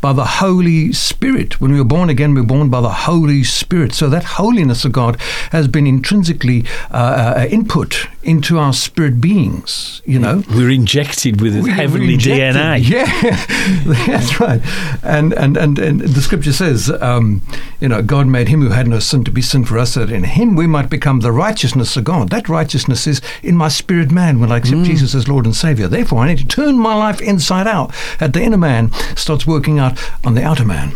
By 0.00 0.12
the 0.12 0.24
Holy 0.24 0.92
Spirit. 0.92 1.60
When 1.60 1.72
we 1.72 1.78
were 1.78 1.84
born 1.84 2.08
again, 2.08 2.34
we 2.34 2.40
were 2.40 2.46
born 2.46 2.68
by 2.70 2.80
the 2.80 2.88
Holy 2.90 3.44
Spirit. 3.44 3.92
So 3.94 4.08
that 4.08 4.24
holiness 4.24 4.84
of 4.84 4.92
God 4.92 5.20
has 5.52 5.68
been 5.68 5.86
intrinsically 5.86 6.64
uh, 6.90 7.34
uh, 7.36 7.46
input 7.50 8.06
into 8.22 8.58
our 8.58 8.72
spirit 8.72 9.20
beings, 9.20 10.02
you 10.04 10.18
know? 10.18 10.42
We're 10.50 10.70
injected 10.70 11.40
with 11.40 11.62
We- 11.62 11.70
heavenly 11.70 12.14
injected- 12.14 12.54
DNA. 12.56 12.78
Yeah, 12.88 14.04
that's 14.06 14.40
right. 14.40 14.60
And, 15.02 15.32
and 15.34 15.56
and 15.56 15.78
and 15.78 16.00
the 16.00 16.20
scripture 16.22 16.52
says, 16.52 16.90
um, 17.00 17.42
you 17.80 17.88
know, 17.88 18.02
God 18.02 18.26
made 18.26 18.48
him 18.48 18.62
who 18.62 18.70
had 18.70 18.86
no 18.88 18.98
sin 18.98 19.24
to 19.24 19.30
be 19.30 19.42
sin 19.42 19.64
for 19.64 19.78
us, 19.78 19.94
that 19.94 20.10
in 20.10 20.24
him 20.24 20.56
we 20.56 20.66
might 20.66 20.88
become 20.90 21.20
the 21.20 21.32
righteousness 21.32 21.96
of 21.96 22.04
God. 22.04 22.30
That 22.30 22.48
righteousness 22.48 23.06
is 23.06 23.20
in 23.42 23.56
my 23.56 23.68
spirit 23.68 24.10
man 24.10 24.40
when 24.40 24.50
I 24.52 24.58
accept 24.58 24.77
Jesus 24.84 25.14
as 25.14 25.28
Lord 25.28 25.44
and 25.44 25.54
Savior. 25.54 25.88
Therefore, 25.88 26.20
I 26.20 26.28
need 26.28 26.38
to 26.38 26.46
turn 26.46 26.78
my 26.78 26.94
life 26.94 27.20
inside 27.20 27.66
out. 27.66 27.92
That 28.18 28.32
the 28.32 28.42
inner 28.42 28.56
man 28.56 28.92
starts 29.16 29.46
working 29.46 29.78
out 29.78 29.98
on 30.24 30.34
the 30.34 30.42
outer 30.42 30.64
man 30.64 30.92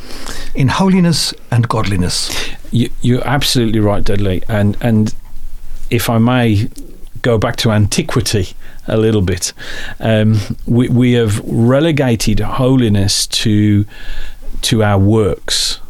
in 0.55 0.69
holiness 0.69 1.35
and 1.51 1.69
godliness. 1.69 2.31
You, 2.71 2.91
you're 3.01 3.27
absolutely 3.27 3.81
right, 3.81 4.03
Dudley. 4.03 4.43
And 4.49 4.77
and 4.81 5.15
if 5.91 6.09
I 6.09 6.19
may 6.19 6.69
go 7.23 7.39
back 7.39 7.57
to 7.57 7.71
antiquity 7.71 8.49
a 8.87 8.97
little 8.97 9.23
bit. 9.23 9.53
Um, 10.01 10.41
we, 10.67 10.89
we 10.89 11.13
have 11.13 11.41
relegated 11.45 12.41
holiness 12.41 13.27
to 13.29 13.87
to 14.63 14.83
our 14.83 14.99
works. 14.99 15.81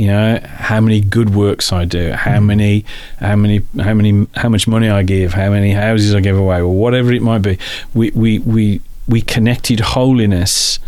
You 0.00 0.06
know 0.06 0.40
how 0.42 0.80
many 0.80 1.02
good 1.02 1.34
works 1.34 1.74
I 1.74 1.84
do, 1.84 2.12
how 2.12 2.38
mm. 2.38 2.46
many, 2.46 2.86
how 3.18 3.36
many, 3.36 3.60
how 3.78 3.92
many, 3.92 4.26
how 4.34 4.48
much 4.48 4.66
money 4.66 4.88
I 4.88 5.02
give, 5.02 5.34
how 5.34 5.50
many 5.50 5.72
houses 5.72 6.14
I 6.14 6.20
give 6.20 6.38
away, 6.38 6.62
or 6.62 6.72
whatever 6.72 7.12
it 7.12 7.20
might 7.20 7.40
be. 7.42 7.58
We 7.92 8.10
we 8.12 8.38
we 8.38 8.80
we 9.06 9.20
connected 9.20 9.80
holiness 9.80 10.78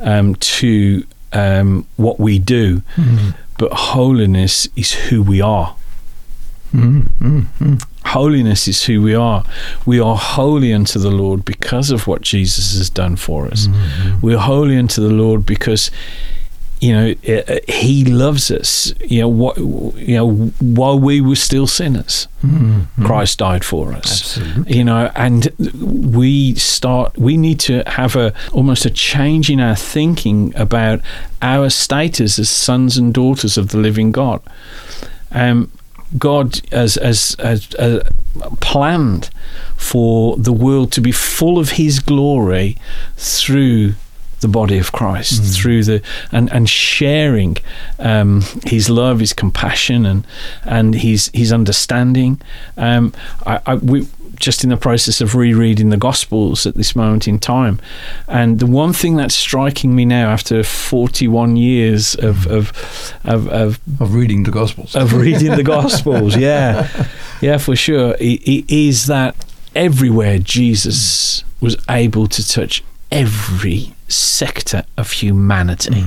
um, 0.00 0.34
to 0.34 1.06
um, 1.32 1.86
what 1.94 2.18
we 2.18 2.40
do, 2.40 2.82
mm. 2.96 3.36
but 3.56 3.72
holiness 3.72 4.66
is 4.74 4.90
who 4.90 5.22
we 5.22 5.40
are. 5.40 5.76
Mm, 6.74 7.86
holiness 8.04 8.66
is 8.66 8.82
who 8.86 9.00
we 9.00 9.14
are. 9.14 9.44
We 9.86 10.00
are 10.00 10.16
holy 10.16 10.72
unto 10.72 10.98
the 10.98 11.12
Lord 11.12 11.44
because 11.44 11.92
of 11.92 12.08
what 12.08 12.22
Jesus 12.22 12.76
has 12.76 12.90
done 12.90 13.14
for 13.14 13.46
us. 13.46 13.68
We're 14.20 14.38
holy 14.38 14.76
unto 14.76 15.00
the 15.00 15.14
Lord 15.14 15.46
because 15.46 15.92
you 16.80 16.92
know 16.92 17.14
uh, 17.28 17.52
uh, 17.52 17.58
he 17.68 18.04
loves 18.04 18.50
us 18.50 18.92
you 19.00 19.20
know 19.20 19.28
what 19.28 19.56
you 19.56 20.14
know 20.14 20.30
while 20.60 20.98
we 20.98 21.20
were 21.20 21.36
still 21.36 21.66
sinners 21.66 22.28
Christ 23.02 23.38
died 23.38 23.64
for 23.64 23.92
us. 23.92 24.38
Absolutely. 24.38 24.76
you 24.76 24.84
know 24.84 25.10
and 25.16 25.48
we 25.58 26.54
start 26.54 27.18
we 27.18 27.36
need 27.36 27.58
to 27.60 27.82
have 27.86 28.14
a 28.14 28.32
almost 28.52 28.84
a 28.84 28.90
change 28.90 29.50
in 29.50 29.58
our 29.58 29.74
thinking 29.74 30.54
about 30.54 31.00
our 31.42 31.70
status 31.70 32.38
as 32.38 32.48
sons 32.48 32.96
and 32.96 33.12
daughters 33.12 33.58
of 33.58 33.70
the 33.70 33.78
living 33.78 34.12
God. 34.12 34.42
Um, 35.32 35.70
God 36.18 36.60
has, 36.70 36.94
has, 36.94 37.36
has 37.38 37.74
uh, 37.74 38.08
planned 38.60 39.30
for 39.76 40.36
the 40.36 40.52
world 40.52 40.92
to 40.92 41.00
be 41.00 41.12
full 41.12 41.58
of 41.58 41.70
His 41.70 41.98
glory 41.98 42.76
through 43.16 43.94
the 44.46 44.52
body 44.52 44.78
of 44.78 44.92
Christ, 44.92 45.42
through 45.60 45.82
the 45.84 46.02
and 46.32 46.52
and 46.52 46.68
sharing 46.68 47.56
um, 47.98 48.42
His 48.64 48.88
love, 48.88 49.20
His 49.20 49.32
compassion, 49.32 50.06
and 50.06 50.24
and 50.64 50.94
His 50.94 51.30
His 51.34 51.52
understanding. 51.52 52.40
Um, 52.76 53.12
I, 53.46 53.60
I 53.66 53.74
we 53.76 54.06
just 54.38 54.62
in 54.64 54.68
the 54.70 54.76
process 54.76 55.22
of 55.22 55.34
rereading 55.34 55.88
the 55.90 55.96
Gospels 55.96 56.66
at 56.66 56.74
this 56.74 56.94
moment 56.94 57.26
in 57.26 57.38
time, 57.38 57.78
and 58.28 58.58
the 58.60 58.66
one 58.66 58.92
thing 58.92 59.16
that's 59.16 59.34
striking 59.34 59.94
me 59.96 60.04
now 60.04 60.30
after 60.30 60.62
41 60.62 61.56
years 61.56 62.14
of 62.16 62.46
of 62.46 62.70
of, 63.24 63.48
of 63.48 63.80
Of 64.00 64.14
reading 64.14 64.44
the 64.44 64.50
Gospels. 64.50 64.94
of 64.94 65.12
reading 65.14 65.56
the 65.56 65.62
Gospels. 65.76 66.36
Yeah, 66.36 66.86
yeah, 67.40 67.58
for 67.58 67.74
sure. 67.74 68.14
It, 68.20 68.42
it 68.46 68.64
is 68.70 69.06
that 69.06 69.34
everywhere 69.74 70.38
Jesus 70.38 71.42
was 71.60 71.76
able 71.88 72.26
to 72.28 72.46
touch 72.46 72.82
every 73.10 73.94
sector 74.08 74.84
of 74.96 75.10
humanity. 75.12 76.04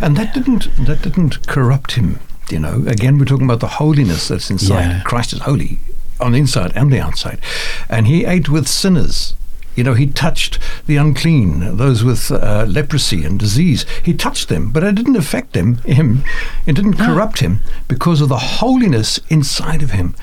And 0.00 0.16
that 0.16 0.34
didn't 0.34 0.68
that 0.86 1.02
didn't 1.02 1.46
corrupt 1.46 1.92
him. 1.92 2.20
You 2.50 2.58
know, 2.58 2.84
again, 2.86 3.18
we're 3.18 3.24
talking 3.24 3.46
about 3.46 3.60
the 3.60 3.68
holiness 3.68 4.28
that's 4.28 4.50
inside. 4.50 4.88
Yeah. 4.88 5.02
Christ 5.02 5.32
is 5.32 5.40
holy 5.40 5.78
on 6.20 6.32
the 6.32 6.38
inside 6.38 6.72
and 6.74 6.92
the 6.92 7.00
outside, 7.00 7.40
and 7.88 8.06
he 8.06 8.24
ate 8.24 8.48
with 8.48 8.68
sinners. 8.68 9.34
You 9.74 9.82
know, 9.82 9.94
he 9.94 10.06
touched 10.06 10.60
the 10.86 10.96
unclean, 10.96 11.76
those 11.76 12.04
with 12.04 12.30
uh, 12.30 12.64
leprosy 12.68 13.24
and 13.24 13.40
disease. 13.40 13.84
He 14.04 14.14
touched 14.14 14.48
them, 14.48 14.70
but 14.70 14.84
it 14.84 14.94
didn't 14.94 15.16
affect 15.16 15.52
them. 15.52 15.78
Him, 15.78 16.22
it 16.64 16.74
didn't 16.74 16.94
corrupt 16.94 17.40
him 17.40 17.58
because 17.88 18.20
of 18.20 18.28
the 18.28 18.38
holiness 18.38 19.18
inside 19.28 19.82
of 19.82 19.90
him. 19.90 20.14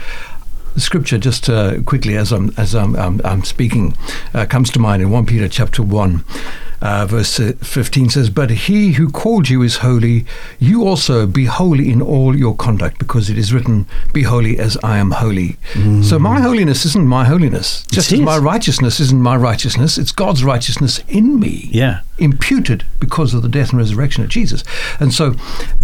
The 0.73 0.79
scripture, 0.79 1.17
just 1.17 1.49
uh, 1.49 1.81
quickly 1.81 2.15
as 2.15 2.31
I'm 2.31 2.51
as 2.57 2.73
I'm, 2.73 2.95
I'm, 2.95 3.19
I'm 3.25 3.43
speaking, 3.43 3.95
uh, 4.33 4.45
comes 4.45 4.69
to 4.71 4.79
mind 4.79 5.01
in 5.01 5.09
one 5.09 5.25
Peter 5.25 5.49
chapter 5.49 5.83
one. 5.83 6.23
Uh, 6.81 7.05
verse 7.05 7.39
uh, 7.39 7.53
15 7.61 8.09
says, 8.09 8.29
But 8.29 8.49
he 8.49 8.93
who 8.93 9.09
called 9.09 9.49
you 9.49 9.61
is 9.61 9.77
holy. 9.77 10.25
You 10.59 10.83
also 10.87 11.27
be 11.27 11.45
holy 11.45 11.91
in 11.91 12.01
all 12.01 12.35
your 12.35 12.55
conduct, 12.55 12.97
because 12.97 13.29
it 13.29 13.37
is 13.37 13.53
written, 13.53 13.85
Be 14.13 14.23
holy 14.23 14.57
as 14.57 14.77
I 14.83 14.97
am 14.97 15.11
holy. 15.11 15.57
So 16.03 16.17
my 16.17 16.41
holiness 16.41 16.85
isn't 16.85 17.07
my 17.07 17.25
holiness. 17.25 17.85
Just 17.91 18.11
as 18.11 18.19
my 18.19 18.37
righteousness 18.37 18.99
isn't 18.99 19.21
my 19.21 19.35
righteousness, 19.35 19.97
it's 19.97 20.11
God's 20.11 20.43
righteousness 20.43 21.03
in 21.07 21.39
me. 21.39 21.69
Yeah. 21.71 22.01
Imputed 22.17 22.85
because 22.99 23.33
of 23.33 23.41
the 23.41 23.49
death 23.49 23.71
and 23.71 23.79
resurrection 23.79 24.23
of 24.23 24.29
Jesus. 24.29 24.63
And 24.99 25.13
so 25.13 25.31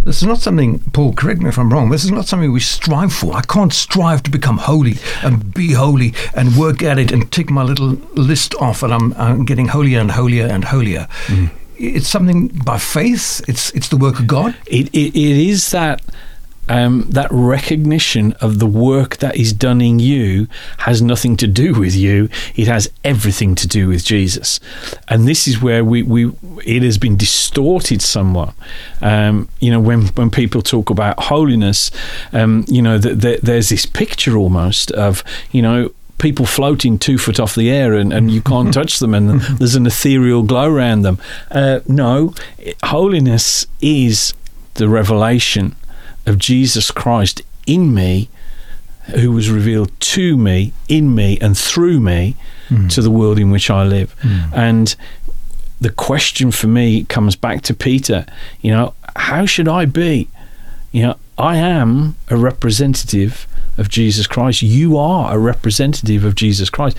this 0.03 0.17
is 0.17 0.23
not 0.23 0.39
something, 0.39 0.79
Paul, 0.91 1.13
correct 1.13 1.41
me 1.41 1.49
if 1.49 1.57
I'm 1.57 1.71
wrong, 1.71 1.89
this 1.89 2.03
is 2.03 2.11
not 2.11 2.25
something 2.25 2.51
we 2.51 2.59
strive 2.59 3.13
for. 3.13 3.35
I 3.35 3.41
can't 3.41 3.73
strive 3.73 4.23
to 4.23 4.31
become 4.31 4.57
holy 4.57 4.95
and 5.23 5.53
be 5.53 5.73
holy 5.73 6.13
and 6.35 6.55
work 6.55 6.83
at 6.83 6.99
it 6.99 7.11
and 7.11 7.31
tick 7.31 7.49
my 7.49 7.63
little 7.63 7.89
list 8.15 8.55
off 8.55 8.83
and 8.83 8.93
I'm, 8.93 9.13
I'm 9.13 9.45
getting 9.45 9.67
holier 9.67 9.99
and 9.99 10.11
holier 10.11 10.45
and 10.45 10.63
holier. 10.65 10.86
It's 11.79 12.07
something 12.07 12.47
by 12.47 12.79
faith, 12.79 13.41
it's, 13.47 13.69
it's 13.71 13.89
the 13.89 13.97
work 13.97 14.19
of 14.19 14.25
God. 14.25 14.55
It, 14.65 14.87
it, 14.93 15.15
it 15.15 15.47
is 15.47 15.69
that 15.71 16.01
um, 16.69 17.05
that 17.09 17.29
recognition 17.31 18.33
of 18.33 18.59
the 18.59 18.65
work 18.65 19.17
that 19.17 19.37
is 19.37 19.53
done 19.53 19.81
in 19.81 19.99
you 19.99 20.47
has 20.79 21.01
nothing 21.01 21.37
to 21.37 21.47
do 21.47 21.73
with 21.73 21.95
you. 21.95 22.29
It 22.55 22.67
has 22.67 22.91
everything 23.03 23.55
to 23.55 23.67
do 23.67 23.87
with 23.87 24.03
Jesus, 24.03 24.59
and 25.07 25.27
this 25.27 25.47
is 25.47 25.61
where 25.61 25.83
we, 25.83 26.03
we 26.03 26.31
it 26.65 26.83
has 26.83 26.97
been 26.97 27.15
distorted 27.15 28.01
somewhat. 28.01 28.53
Um, 29.01 29.49
you 29.59 29.71
know, 29.71 29.79
when 29.79 30.07
when 30.07 30.29
people 30.29 30.61
talk 30.61 30.89
about 30.89 31.19
holiness, 31.19 31.91
um, 32.33 32.65
you 32.67 32.81
know, 32.81 32.99
th- 32.99 33.21
th- 33.21 33.41
there's 33.41 33.69
this 33.69 33.85
picture 33.85 34.35
almost 34.35 34.91
of 34.91 35.23
you 35.51 35.61
know 35.61 35.91
people 36.17 36.45
floating 36.45 36.97
two 36.97 37.17
foot 37.17 37.39
off 37.39 37.53
the 37.55 37.69
air 37.69 37.93
and, 37.93 38.11
and 38.11 38.31
you 38.31 38.41
can't 38.41 38.73
touch 38.79 38.99
them 38.99 39.13
and 39.13 39.39
there's 39.41 39.75
an 39.75 39.85
ethereal 39.85 40.43
glow 40.43 40.65
around 40.71 41.01
them. 41.03 41.19
Uh, 41.51 41.79
no, 41.87 42.33
it- 42.57 42.75
holiness 42.85 43.67
is 43.81 44.33
the 44.75 44.87
revelation 44.89 45.75
of 46.25 46.37
Jesus 46.37 46.91
Christ 46.91 47.41
in 47.65 47.93
me, 47.93 48.29
who 49.15 49.31
was 49.31 49.49
revealed 49.49 49.91
to 50.01 50.35
me, 50.37 50.73
in 50.89 51.13
me, 51.15 51.37
and 51.39 51.57
through 51.57 51.99
me 51.99 52.35
to 52.89 53.01
the 53.01 53.09
world 53.11 53.39
in 53.39 53.49
which 53.49 53.69
I 53.69 53.83
live. 53.85 54.13
And 54.53 54.93
the 55.79 55.89
question 55.89 56.51
for 56.51 56.67
me 56.67 57.05
comes 57.05 57.35
back 57.37 57.61
to 57.63 57.73
Peter, 57.73 58.25
you 58.61 58.71
know, 58.71 58.93
how 59.15 59.45
should 59.45 59.67
I 59.69 59.85
be? 59.85 60.27
You 60.91 61.03
know, 61.03 61.15
I 61.37 61.55
am 61.57 62.15
a 62.29 62.35
representative 62.35 63.47
of 63.77 63.89
Jesus 63.89 64.27
Christ. 64.27 64.61
You 64.61 64.97
are 64.97 65.33
a 65.33 65.39
representative 65.39 66.23
of 66.23 66.35
Jesus 66.35 66.69
Christ. 66.69 66.97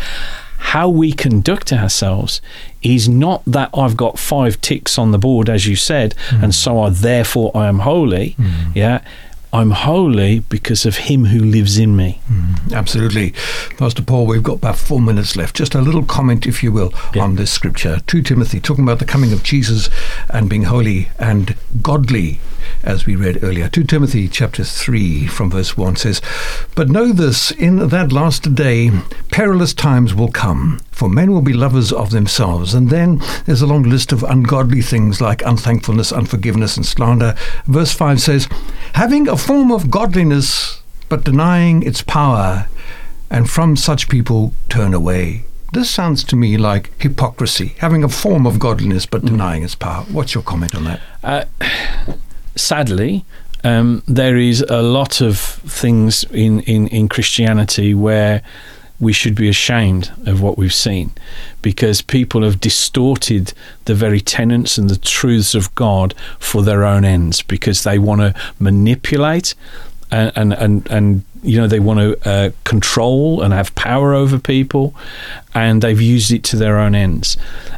How 0.59 0.89
we 0.89 1.13
conduct 1.13 1.73
ourselves 1.73 2.41
is 2.83 3.09
not 3.09 3.45
that 3.47 3.71
I've 3.73 3.97
got 3.97 4.19
five 4.19 4.61
ticks 4.61 4.99
on 4.99 5.13
the 5.13 5.19
board, 5.19 5.49
as 5.49 5.67
you 5.67 5.77
said, 5.77 6.15
hmm. 6.31 6.45
and 6.45 6.55
so 6.55 6.81
I 6.81 6.91
therefore 6.91 7.53
I 7.57 7.69
am 7.69 7.81
holy. 7.81 8.31
Hmm. 8.31 8.73
Yeah. 8.75 9.05
I'm 9.51 9.71
holy 9.71 10.41
because 10.41 10.85
of 10.85 10.97
him 10.97 11.25
who 11.27 11.43
lives 11.43 11.79
in 11.79 11.97
me. 11.97 12.21
Hmm. 12.27 12.75
Absolutely. 12.75 13.33
Pastor 13.79 14.03
Paul, 14.03 14.27
we've 14.27 14.43
got 14.43 14.57
about 14.57 14.77
four 14.77 15.01
minutes 15.01 15.37
left. 15.37 15.57
Just 15.57 15.75
a 15.75 15.81
little 15.81 16.03
comment, 16.05 16.47
if 16.47 16.63
you 16.63 16.71
will, 16.71 16.93
Yeah. 17.15 17.23
on 17.23 17.37
this 17.37 17.51
scripture. 17.51 18.01
2 18.07 18.21
Timothy, 18.21 18.61
talking 18.61 18.85
about 18.85 18.99
the 18.99 19.07
coming 19.07 19.33
of 19.33 19.43
Jesus 19.43 19.89
and 20.29 20.51
being 20.51 20.65
holy 20.65 21.09
and 21.19 21.55
godly, 21.81 22.41
as 22.83 23.07
we 23.07 23.17
read 23.17 23.43
earlier. 23.43 23.69
2 23.69 23.85
Timothy 23.85 24.29
chapter 24.29 24.65
3 24.65 25.27
from 25.27 25.51
verse 25.51 25.77
1 25.77 25.97
says, 25.97 26.21
But 26.75 26.89
know 26.89 27.13
this, 27.13 27.51
in 27.51 27.89
that 27.89 28.13
last 28.13 28.55
day, 28.55 28.91
perilous 29.31 29.75
times 29.75 30.15
will 30.15 30.31
come, 30.31 30.81
for 30.91 31.09
men 31.09 31.33
will 31.33 31.43
be 31.43 31.53
lovers 31.53 31.93
of 31.93 32.11
themselves. 32.11 32.75
And 32.75 32.91
then 32.91 33.21
there's 33.47 33.63
a 33.63 33.67
long 33.67 33.83
list 33.83 34.13
of 34.13 34.23
ungodly 34.23 34.83
things 34.83 35.21
like 35.21 35.43
unthankfulness, 35.45 36.13
unforgiveness, 36.13 36.77
and 36.77 36.87
slander. 36.87 37.35
Verse 37.67 37.93
5 37.93 38.21
says, 38.21 38.49
Having 38.95 39.29
a 39.29 39.37
form 39.37 39.71
of 39.71 39.91
godliness, 39.91 40.83
but 41.09 41.25
denying 41.25 41.83
its 41.83 42.03
power, 42.03 42.69
and 43.31 43.51
from 43.51 43.77
such 43.77 44.09
people 44.09 44.53
turn 44.69 44.95
away. 44.95 45.45
This 45.73 45.91
sounds 45.91 46.25
to 46.25 46.37
me 46.37 46.57
like 46.57 46.91
hypocrisy, 47.01 47.75
having 47.79 48.03
a 48.03 48.09
form 48.09 48.47
of 48.47 48.59
godliness 48.59 49.05
but 49.05 49.25
denying 49.25 49.63
its 49.63 49.75
power. 49.75 50.05
What's 50.05 50.35
your 50.35 50.43
comment 50.43 50.75
on 50.75 50.85
that? 50.85 51.01
Uh, 51.23 51.45
sadly, 52.59 53.25
um, 53.65 54.03
there 54.07 54.37
is 54.37 54.65
a 54.69 54.83
lot 54.83 55.21
of 55.21 55.39
things 55.39 56.25
in, 56.25 56.61
in, 56.61 56.89
in 56.89 57.09
Christianity 57.09 57.95
where 57.95 58.43
we 59.01 59.13
should 59.13 59.35
be 59.35 59.49
ashamed 59.49 60.11
of 60.27 60.43
what 60.43 60.59
we've 60.59 60.75
seen 60.75 61.13
because 61.63 62.03
people 62.03 62.43
have 62.43 62.61
distorted 62.61 63.53
the 63.85 63.95
very 63.95 64.21
tenets 64.21 64.77
and 64.77 64.91
the 64.91 64.97
truths 64.97 65.55
of 65.55 65.73
God 65.75 66.15
for 66.39 66.63
their 66.63 66.85
own 66.85 67.05
ends 67.05 67.43
because 67.43 67.85
they 67.85 67.99
want 67.99 68.21
to 68.21 68.35
manipulate 68.59 69.55
and, 70.11 70.33
and, 70.37 70.53
and, 70.55 70.91
and 70.91 71.25
you 71.43 71.59
know 71.59 71.67
they 71.67 71.81
want 71.81 72.01
to 72.01 72.29
uh, 72.29 72.51
control 72.65 73.43
and 73.43 73.53
have 73.53 73.75
power 73.75 74.15
over 74.15 74.39
people 74.39 74.95
and 75.55 75.83
they've 75.83 76.01
used 76.01 76.31
it 76.33 76.43
to 76.45 76.57
their 76.57 76.79
own 76.79 76.95
ends 76.95 77.37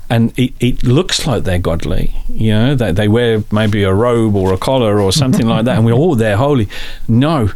and 0.08 0.36
it, 0.38 0.52
it 0.60 0.82
looks 0.82 1.26
like 1.26 1.44
they're 1.44 1.58
godly 1.58 2.14
you 2.28 2.50
know 2.50 2.74
that 2.74 2.96
they 2.96 3.08
wear 3.08 3.42
maybe 3.50 3.82
a 3.82 3.92
robe 3.92 4.34
or 4.34 4.52
a 4.52 4.58
collar 4.58 5.00
or 5.00 5.12
something 5.12 5.46
like 5.46 5.64
that 5.64 5.76
and 5.76 5.84
we're 5.84 5.92
all 5.92 6.14
they're 6.14 6.36
holy 6.36 6.68
no 7.08 7.50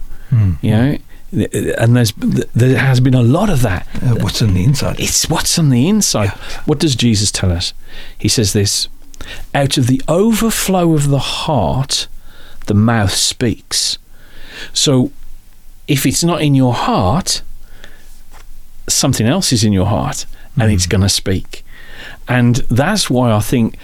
you 0.63 0.71
know 0.71 0.99
and 1.33 1.97
there's 1.97 2.13
there 2.13 2.79
has 2.79 3.01
been 3.01 3.15
a 3.15 3.23
lot 3.23 3.51
of 3.51 3.63
that. 3.63 3.89
Uh, 3.97 4.15
what's 4.21 4.41
on 4.41 4.55
the 4.55 4.63
inside? 4.63 5.01
It's 5.01 5.29
what's 5.29 5.59
on 5.59 5.71
the 5.71 5.89
inside. 5.89 6.29
What 6.65 6.79
does 6.79 6.95
Jesus 6.95 7.33
tell 7.33 7.51
us? 7.51 7.73
He 8.17 8.29
says 8.29 8.53
this: 8.53 8.89
out 9.55 9.77
of 9.77 9.87
the 9.87 10.01
overflow 10.09 10.95
of 10.95 11.09
the 11.09 11.19
heart, 11.19 12.07
the 12.67 12.75
mouth 12.75 13.13
speaks. 13.13 13.99
So, 14.73 15.11
if 15.87 16.07
it's 16.07 16.25
not 16.25 16.43
in 16.43 16.55
your 16.55 16.75
heart, 16.75 17.43
something 18.89 19.27
else 19.27 19.53
is 19.53 19.65
in 19.65 19.73
your 19.73 19.87
heart, 19.87 20.27
and 20.59 20.71
it's 20.73 20.87
going 20.87 21.01
to 21.01 21.09
speak. 21.09 21.65
And 22.29 22.57
that's 22.57 23.11
why 23.11 23.33
I 23.33 23.41
think 23.41 23.77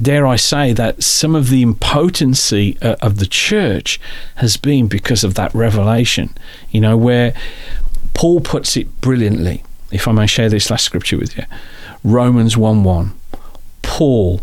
dare 0.00 0.26
I 0.26 0.36
say 0.36 0.72
that 0.72 1.02
some 1.02 1.34
of 1.34 1.50
the 1.50 1.62
impotency 1.62 2.78
uh, 2.80 2.96
of 3.00 3.18
the 3.18 3.26
church 3.26 4.00
has 4.36 4.56
been 4.56 4.86
because 4.86 5.24
of 5.24 5.34
that 5.34 5.54
revelation, 5.54 6.36
you 6.70 6.80
know, 6.80 6.96
where 6.96 7.34
Paul 8.14 8.40
puts 8.40 8.76
it 8.76 9.00
brilliantly. 9.00 9.64
If 9.90 10.06
I 10.06 10.12
may 10.12 10.26
share 10.26 10.48
this 10.48 10.70
last 10.70 10.84
scripture 10.84 11.16
with 11.16 11.36
you 11.36 11.44
Romans 12.04 12.56
1 12.56 12.84
1. 12.84 13.14
Paul, 13.82 14.40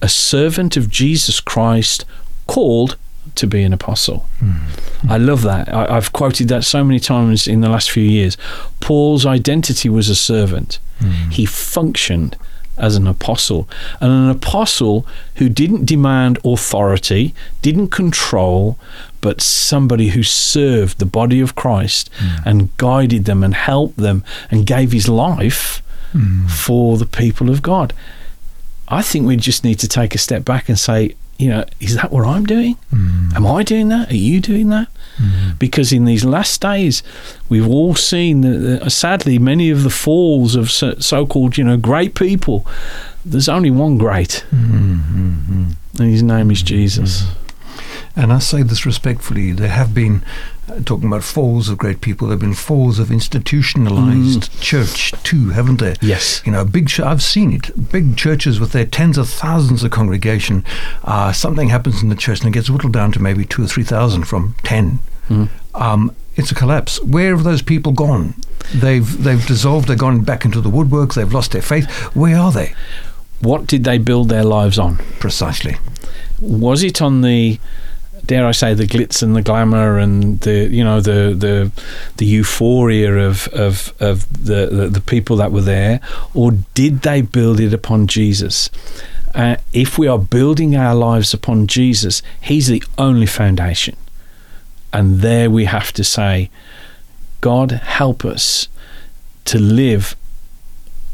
a 0.00 0.08
servant 0.08 0.76
of 0.76 0.88
Jesus 0.88 1.40
Christ, 1.40 2.04
called 2.46 2.96
to 3.36 3.46
be 3.46 3.62
an 3.62 3.72
apostle. 3.72 4.28
Mm-hmm. 4.40 5.10
I 5.10 5.16
love 5.16 5.42
that. 5.42 5.72
I, 5.72 5.94
have 5.94 6.12
quoted 6.12 6.48
that 6.48 6.64
so 6.64 6.84
many 6.84 7.00
times 7.00 7.46
in 7.46 7.60
the 7.60 7.68
last 7.68 7.90
few 7.90 8.02
years. 8.02 8.36
Paul's 8.80 9.26
identity 9.26 9.88
was 9.88 10.08
a 10.08 10.14
servant, 10.14 10.78
mm-hmm. 11.00 11.30
he 11.30 11.46
functioned 11.46 12.36
as 12.76 12.96
an 12.96 13.06
apostle, 13.06 13.68
and 14.00 14.10
an 14.10 14.30
apostle 14.30 15.06
who 15.36 15.48
didn't 15.48 15.84
demand 15.84 16.38
authority, 16.44 17.34
didn't 17.62 17.88
control, 17.88 18.78
but 19.20 19.40
somebody 19.40 20.08
who 20.08 20.22
served 20.22 20.98
the 20.98 21.06
body 21.06 21.40
of 21.40 21.54
Christ 21.54 22.10
mm. 22.18 22.44
and 22.44 22.76
guided 22.76 23.26
them 23.26 23.44
and 23.44 23.54
helped 23.54 23.96
them 23.96 24.24
and 24.50 24.66
gave 24.66 24.92
his 24.92 25.08
life 25.08 25.82
mm. 26.12 26.50
for 26.50 26.98
the 26.98 27.06
people 27.06 27.48
of 27.48 27.62
God. 27.62 27.92
I 28.88 29.02
think 29.02 29.26
we 29.26 29.36
just 29.36 29.64
need 29.64 29.78
to 29.78 29.88
take 29.88 30.14
a 30.14 30.18
step 30.18 30.44
back 30.44 30.68
and 30.68 30.78
say, 30.78 31.14
you 31.38 31.48
know, 31.48 31.64
is 31.80 31.94
that 31.96 32.12
what 32.12 32.26
I'm 32.26 32.44
doing? 32.44 32.76
Mm. 32.92 33.23
Am 33.34 33.46
I 33.46 33.62
doing 33.62 33.88
that? 33.88 34.10
Are 34.10 34.16
you 34.16 34.40
doing 34.40 34.68
that? 34.68 34.88
Mm. 35.16 35.58
Because 35.58 35.92
in 35.92 36.04
these 36.04 36.24
last 36.24 36.60
days, 36.60 37.02
we've 37.48 37.68
all 37.68 37.94
seen, 37.94 38.40
that, 38.42 38.82
uh, 38.82 38.88
sadly, 38.88 39.38
many 39.38 39.70
of 39.70 39.82
the 39.82 39.90
falls 39.90 40.54
of 40.54 40.70
so 40.70 41.26
called, 41.26 41.56
you 41.56 41.64
know, 41.64 41.76
great 41.76 42.14
people. 42.14 42.66
There's 43.24 43.48
only 43.48 43.70
one 43.70 43.96
great, 43.96 44.44
mm-hmm. 44.50 45.70
and 45.98 46.10
his 46.10 46.22
name 46.22 46.50
is 46.50 46.62
Jesus. 46.62 47.22
Mm-hmm. 47.22 48.20
And 48.20 48.32
I 48.32 48.38
say 48.38 48.62
this 48.62 48.86
respectfully, 48.86 49.52
there 49.52 49.68
have 49.68 49.94
been, 49.94 50.22
talking 50.84 51.08
about 51.08 51.22
falls 51.22 51.68
of 51.68 51.78
great 51.78 52.00
people, 52.00 52.28
there 52.28 52.34
have 52.34 52.40
been 52.40 52.54
falls 52.54 52.98
of 52.98 53.10
institutionalized 53.10 54.50
mm. 54.50 54.60
church 54.60 55.12
too, 55.22 55.50
haven't 55.50 55.80
there? 55.80 55.96
Yes. 56.00 56.42
You 56.44 56.52
know, 56.52 56.64
big, 56.64 56.88
ch- 56.88 57.00
I've 57.00 57.22
seen 57.22 57.52
it, 57.52 57.90
big 57.90 58.16
churches 58.16 58.58
with 58.58 58.72
their 58.72 58.86
tens 58.86 59.18
of 59.18 59.28
thousands 59.28 59.84
of 59.84 59.90
congregation, 59.90 60.64
uh, 61.04 61.32
something 61.32 61.68
happens 61.68 62.02
in 62.02 62.08
the 62.08 62.14
church 62.16 62.40
and 62.40 62.48
it 62.48 62.52
gets 62.52 62.70
whittled 62.70 62.92
down 62.92 63.12
to 63.12 63.20
maybe 63.20 63.44
two 63.44 63.64
or 63.64 63.66
three 63.66 63.84
thousand 63.84 64.24
from 64.24 64.54
ten. 64.62 65.00
Mm. 65.28 65.48
Um, 65.74 66.14
it's 66.36 66.50
a 66.50 66.54
collapse. 66.54 67.02
Where 67.02 67.34
have 67.34 67.44
those 67.44 67.62
people 67.62 67.92
gone? 67.92 68.34
They've 68.74 69.22
they've 69.22 69.46
dissolved. 69.46 69.88
They've 69.88 69.98
gone 69.98 70.22
back 70.22 70.44
into 70.44 70.60
the 70.60 70.70
woodwork. 70.70 71.14
They've 71.14 71.32
lost 71.32 71.52
their 71.52 71.62
faith. 71.62 71.88
Where 72.14 72.36
are 72.36 72.52
they? 72.52 72.74
What 73.40 73.66
did 73.66 73.84
they 73.84 73.98
build 73.98 74.28
their 74.28 74.44
lives 74.44 74.78
on? 74.78 74.96
Precisely. 75.20 75.76
Was 76.40 76.82
it 76.82 77.00
on 77.00 77.20
the 77.20 77.58
dare 78.26 78.46
I 78.46 78.52
say, 78.52 78.74
the 78.74 78.86
glitz 78.86 79.22
and 79.22 79.36
the 79.36 79.42
glamour 79.42 79.98
and 79.98 80.40
the 80.40 80.68
you 80.70 80.84
know 80.84 81.00
the 81.00 81.34
the 81.36 81.70
the 82.16 82.26
euphoria 82.26 83.28
of 83.28 83.48
of 83.48 83.92
of 84.00 84.28
the 84.32 84.66
the, 84.66 84.88
the 84.88 85.00
people 85.00 85.36
that 85.36 85.52
were 85.52 85.62
there, 85.62 86.00
or 86.32 86.52
did 86.74 87.02
they 87.02 87.20
build 87.20 87.60
it 87.60 87.72
upon 87.72 88.06
Jesus? 88.06 88.70
Uh, 89.34 89.56
if 89.72 89.98
we 89.98 90.06
are 90.06 90.18
building 90.18 90.76
our 90.76 90.94
lives 90.94 91.34
upon 91.34 91.66
Jesus, 91.66 92.22
He's 92.40 92.68
the 92.68 92.82
only 92.98 93.26
foundation, 93.26 93.96
and 94.92 95.20
there 95.20 95.50
we 95.50 95.64
have 95.64 95.92
to 95.94 96.04
say, 96.04 96.50
God, 97.40 97.72
help 97.72 98.24
us 98.24 98.68
to 99.46 99.58
live 99.58 100.16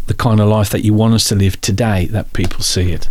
the 0.06 0.14
kind 0.14 0.40
of 0.40 0.48
life 0.48 0.70
that 0.70 0.84
you 0.84 0.92
want 0.92 1.14
us 1.14 1.24
to 1.28 1.34
live 1.34 1.60
today, 1.60 2.06
that 2.06 2.32
people 2.32 2.60
see 2.60 2.92
it 2.92 3.08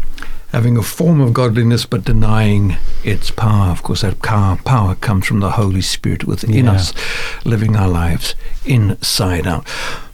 having 0.51 0.77
a 0.77 0.83
form 0.83 1.21
of 1.21 1.33
godliness 1.33 1.85
but 1.85 2.03
denying 2.03 2.77
its 3.03 3.31
power. 3.31 3.69
Of 3.71 3.83
course, 3.83 4.01
that 4.01 4.21
power 4.21 4.95
comes 4.95 5.25
from 5.25 5.39
the 5.39 5.51
Holy 5.51 5.81
Spirit 5.81 6.25
within 6.25 6.65
yeah. 6.65 6.73
us, 6.73 6.93
living 7.45 7.75
our 7.75 7.87
lives 7.87 8.35
inside 8.65 9.47
out. 9.47 9.65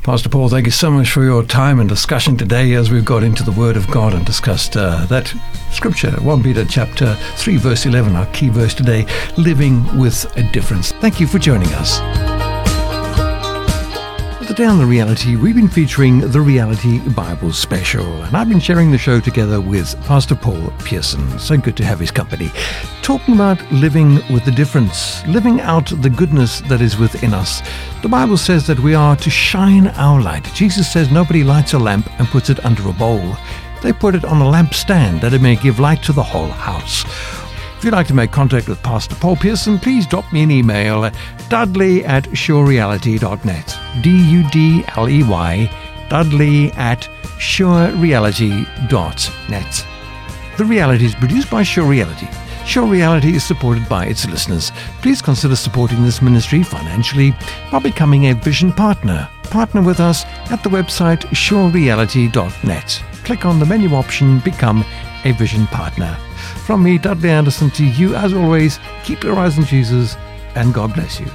Pastor 0.04 0.30
Paul, 0.30 0.50
thank 0.50 0.68
you 0.68 0.72
so 0.72 0.92
much 0.92 1.10
for 1.10 1.24
your 1.24 1.42
time 1.44 1.80
and 1.80 1.90
discussion 1.90 2.38
today 2.38 2.74
as 2.74 2.92
we've 2.92 3.04
got 3.04 3.24
into 3.24 3.42
the 3.42 3.52
Word 3.52 3.76
of 3.76 3.90
God 3.90 4.14
and 4.14 4.24
discussed 4.24 4.78
uh, 4.78 5.06
that 5.08 5.34
scripture, 5.72 6.12
1 6.12 6.44
Peter 6.44 6.64
chapter 6.64 7.16
3, 7.38 7.58
verse 7.58 7.88
11, 7.88 8.16
our 8.16 8.28
key 8.28 8.50
verse 8.50 8.76
today, 8.76 9.08
living 9.38 9.84
with 9.98 10.32
a 10.38 10.44
difference. 10.52 10.92
Thank 10.92 11.20
you 11.20 11.26
for 11.26 11.40
joining 11.40 11.70
us. 11.74 12.35
On 14.58 14.80
The 14.80 14.86
Reality, 14.86 15.36
we've 15.36 15.56
been 15.56 15.68
featuring 15.68 16.20
the 16.20 16.40
Reality 16.40 17.00
Bible 17.10 17.52
Special, 17.52 18.06
and 18.24 18.38
I've 18.38 18.48
been 18.48 18.62
sharing 18.62 18.90
the 18.90 18.98
show 18.98 19.20
together 19.20 19.60
with 19.60 20.00
Pastor 20.06 20.34
Paul 20.34 20.72
Pearson. 20.80 21.38
So 21.38 21.58
good 21.58 21.76
to 21.76 21.84
have 21.84 22.00
his 22.00 22.10
company. 22.10 22.50
Talking 23.02 23.34
about 23.34 23.62
living 23.70 24.16
with 24.34 24.46
the 24.46 24.54
difference, 24.54 25.28
living 25.28 25.60
out 25.60 25.92
the 26.02 26.10
goodness 26.10 26.62
that 26.62 26.80
is 26.80 26.98
within 26.98 27.34
us. 27.34 27.62
The 28.02 28.08
Bible 28.08 28.38
says 28.38 28.66
that 28.68 28.80
we 28.80 28.96
are 28.96 29.18
to 29.18 29.30
shine 29.30 29.88
our 29.90 30.22
light. 30.22 30.46
Jesus 30.54 30.92
says 30.92 31.12
nobody 31.12 31.44
lights 31.44 31.74
a 31.74 31.80
lamp 31.80 32.10
and 32.18 32.28
puts 32.30 32.50
it 32.50 32.64
under 32.64 32.88
a 32.88 32.94
bowl. 32.94 33.36
They 33.84 33.92
put 33.92 34.16
it 34.16 34.24
on 34.24 34.42
a 34.42 34.46
lampstand 34.46 35.20
that 35.20 35.34
it 35.34 35.42
may 35.42 35.58
give 35.58 35.80
light 35.82 36.02
to 36.04 36.14
the 36.14 36.24
whole 36.24 36.48
house. 36.48 37.04
If 37.86 37.92
you'd 37.92 37.98
like 37.98 38.08
to 38.08 38.16
make 38.16 38.32
contact 38.32 38.68
with 38.68 38.82
Pastor 38.82 39.14
Paul 39.14 39.36
Pearson, 39.36 39.78
please 39.78 40.08
drop 40.08 40.34
me 40.34 40.42
an 40.42 40.50
email 40.50 41.06
at 41.06 41.16
dudley 41.50 42.04
at 42.04 42.24
surereality.net. 42.24 43.80
D 44.02 44.10
U 44.10 44.50
D 44.50 44.84
L 44.96 45.08
E 45.08 45.22
Y, 45.22 45.70
dudley 46.10 46.72
at 46.72 47.02
surereality.net. 47.38 49.88
The 50.58 50.66
Reality 50.66 51.06
is 51.06 51.14
produced 51.14 51.52
by 51.52 51.62
Sure 51.62 51.86
Reality. 51.86 52.28
Sure 52.66 52.88
Reality 52.88 53.36
is 53.36 53.44
supported 53.44 53.88
by 53.88 54.08
its 54.08 54.28
listeners. 54.28 54.72
Please 55.04 55.22
consider 55.22 55.56
supporting 55.56 56.02
this 56.02 56.24
ministry 56.24 56.64
financially 56.64 57.36
by 57.72 57.78
becoming 57.78 58.30
a 58.30 58.34
vision 58.34 58.74
partner. 58.74 59.30
Partner 59.44 59.84
with 59.84 60.00
us 60.00 60.26
at 60.50 60.64
the 60.64 60.72
website 60.72 61.22
surereality.net. 61.36 63.04
Click 63.24 63.46
on 63.46 63.60
the 63.60 63.66
menu 63.68 63.94
option 63.94 64.40
Become 64.40 64.84
a 65.26 65.32
Vision 65.34 65.68
Partner. 65.68 66.18
From 66.66 66.84
me, 66.84 66.98
Dudley 66.98 67.30
Anderson, 67.30 67.70
to 67.72 67.86
you, 67.86 68.16
as 68.16 68.34
always, 68.34 68.80
keep 69.04 69.24
your 69.24 69.38
eyes 69.38 69.58
on 69.58 69.66
Jesus, 69.66 70.16
and 70.56 70.74
God 70.74 70.94
bless 70.94 71.20
you. 71.20 71.28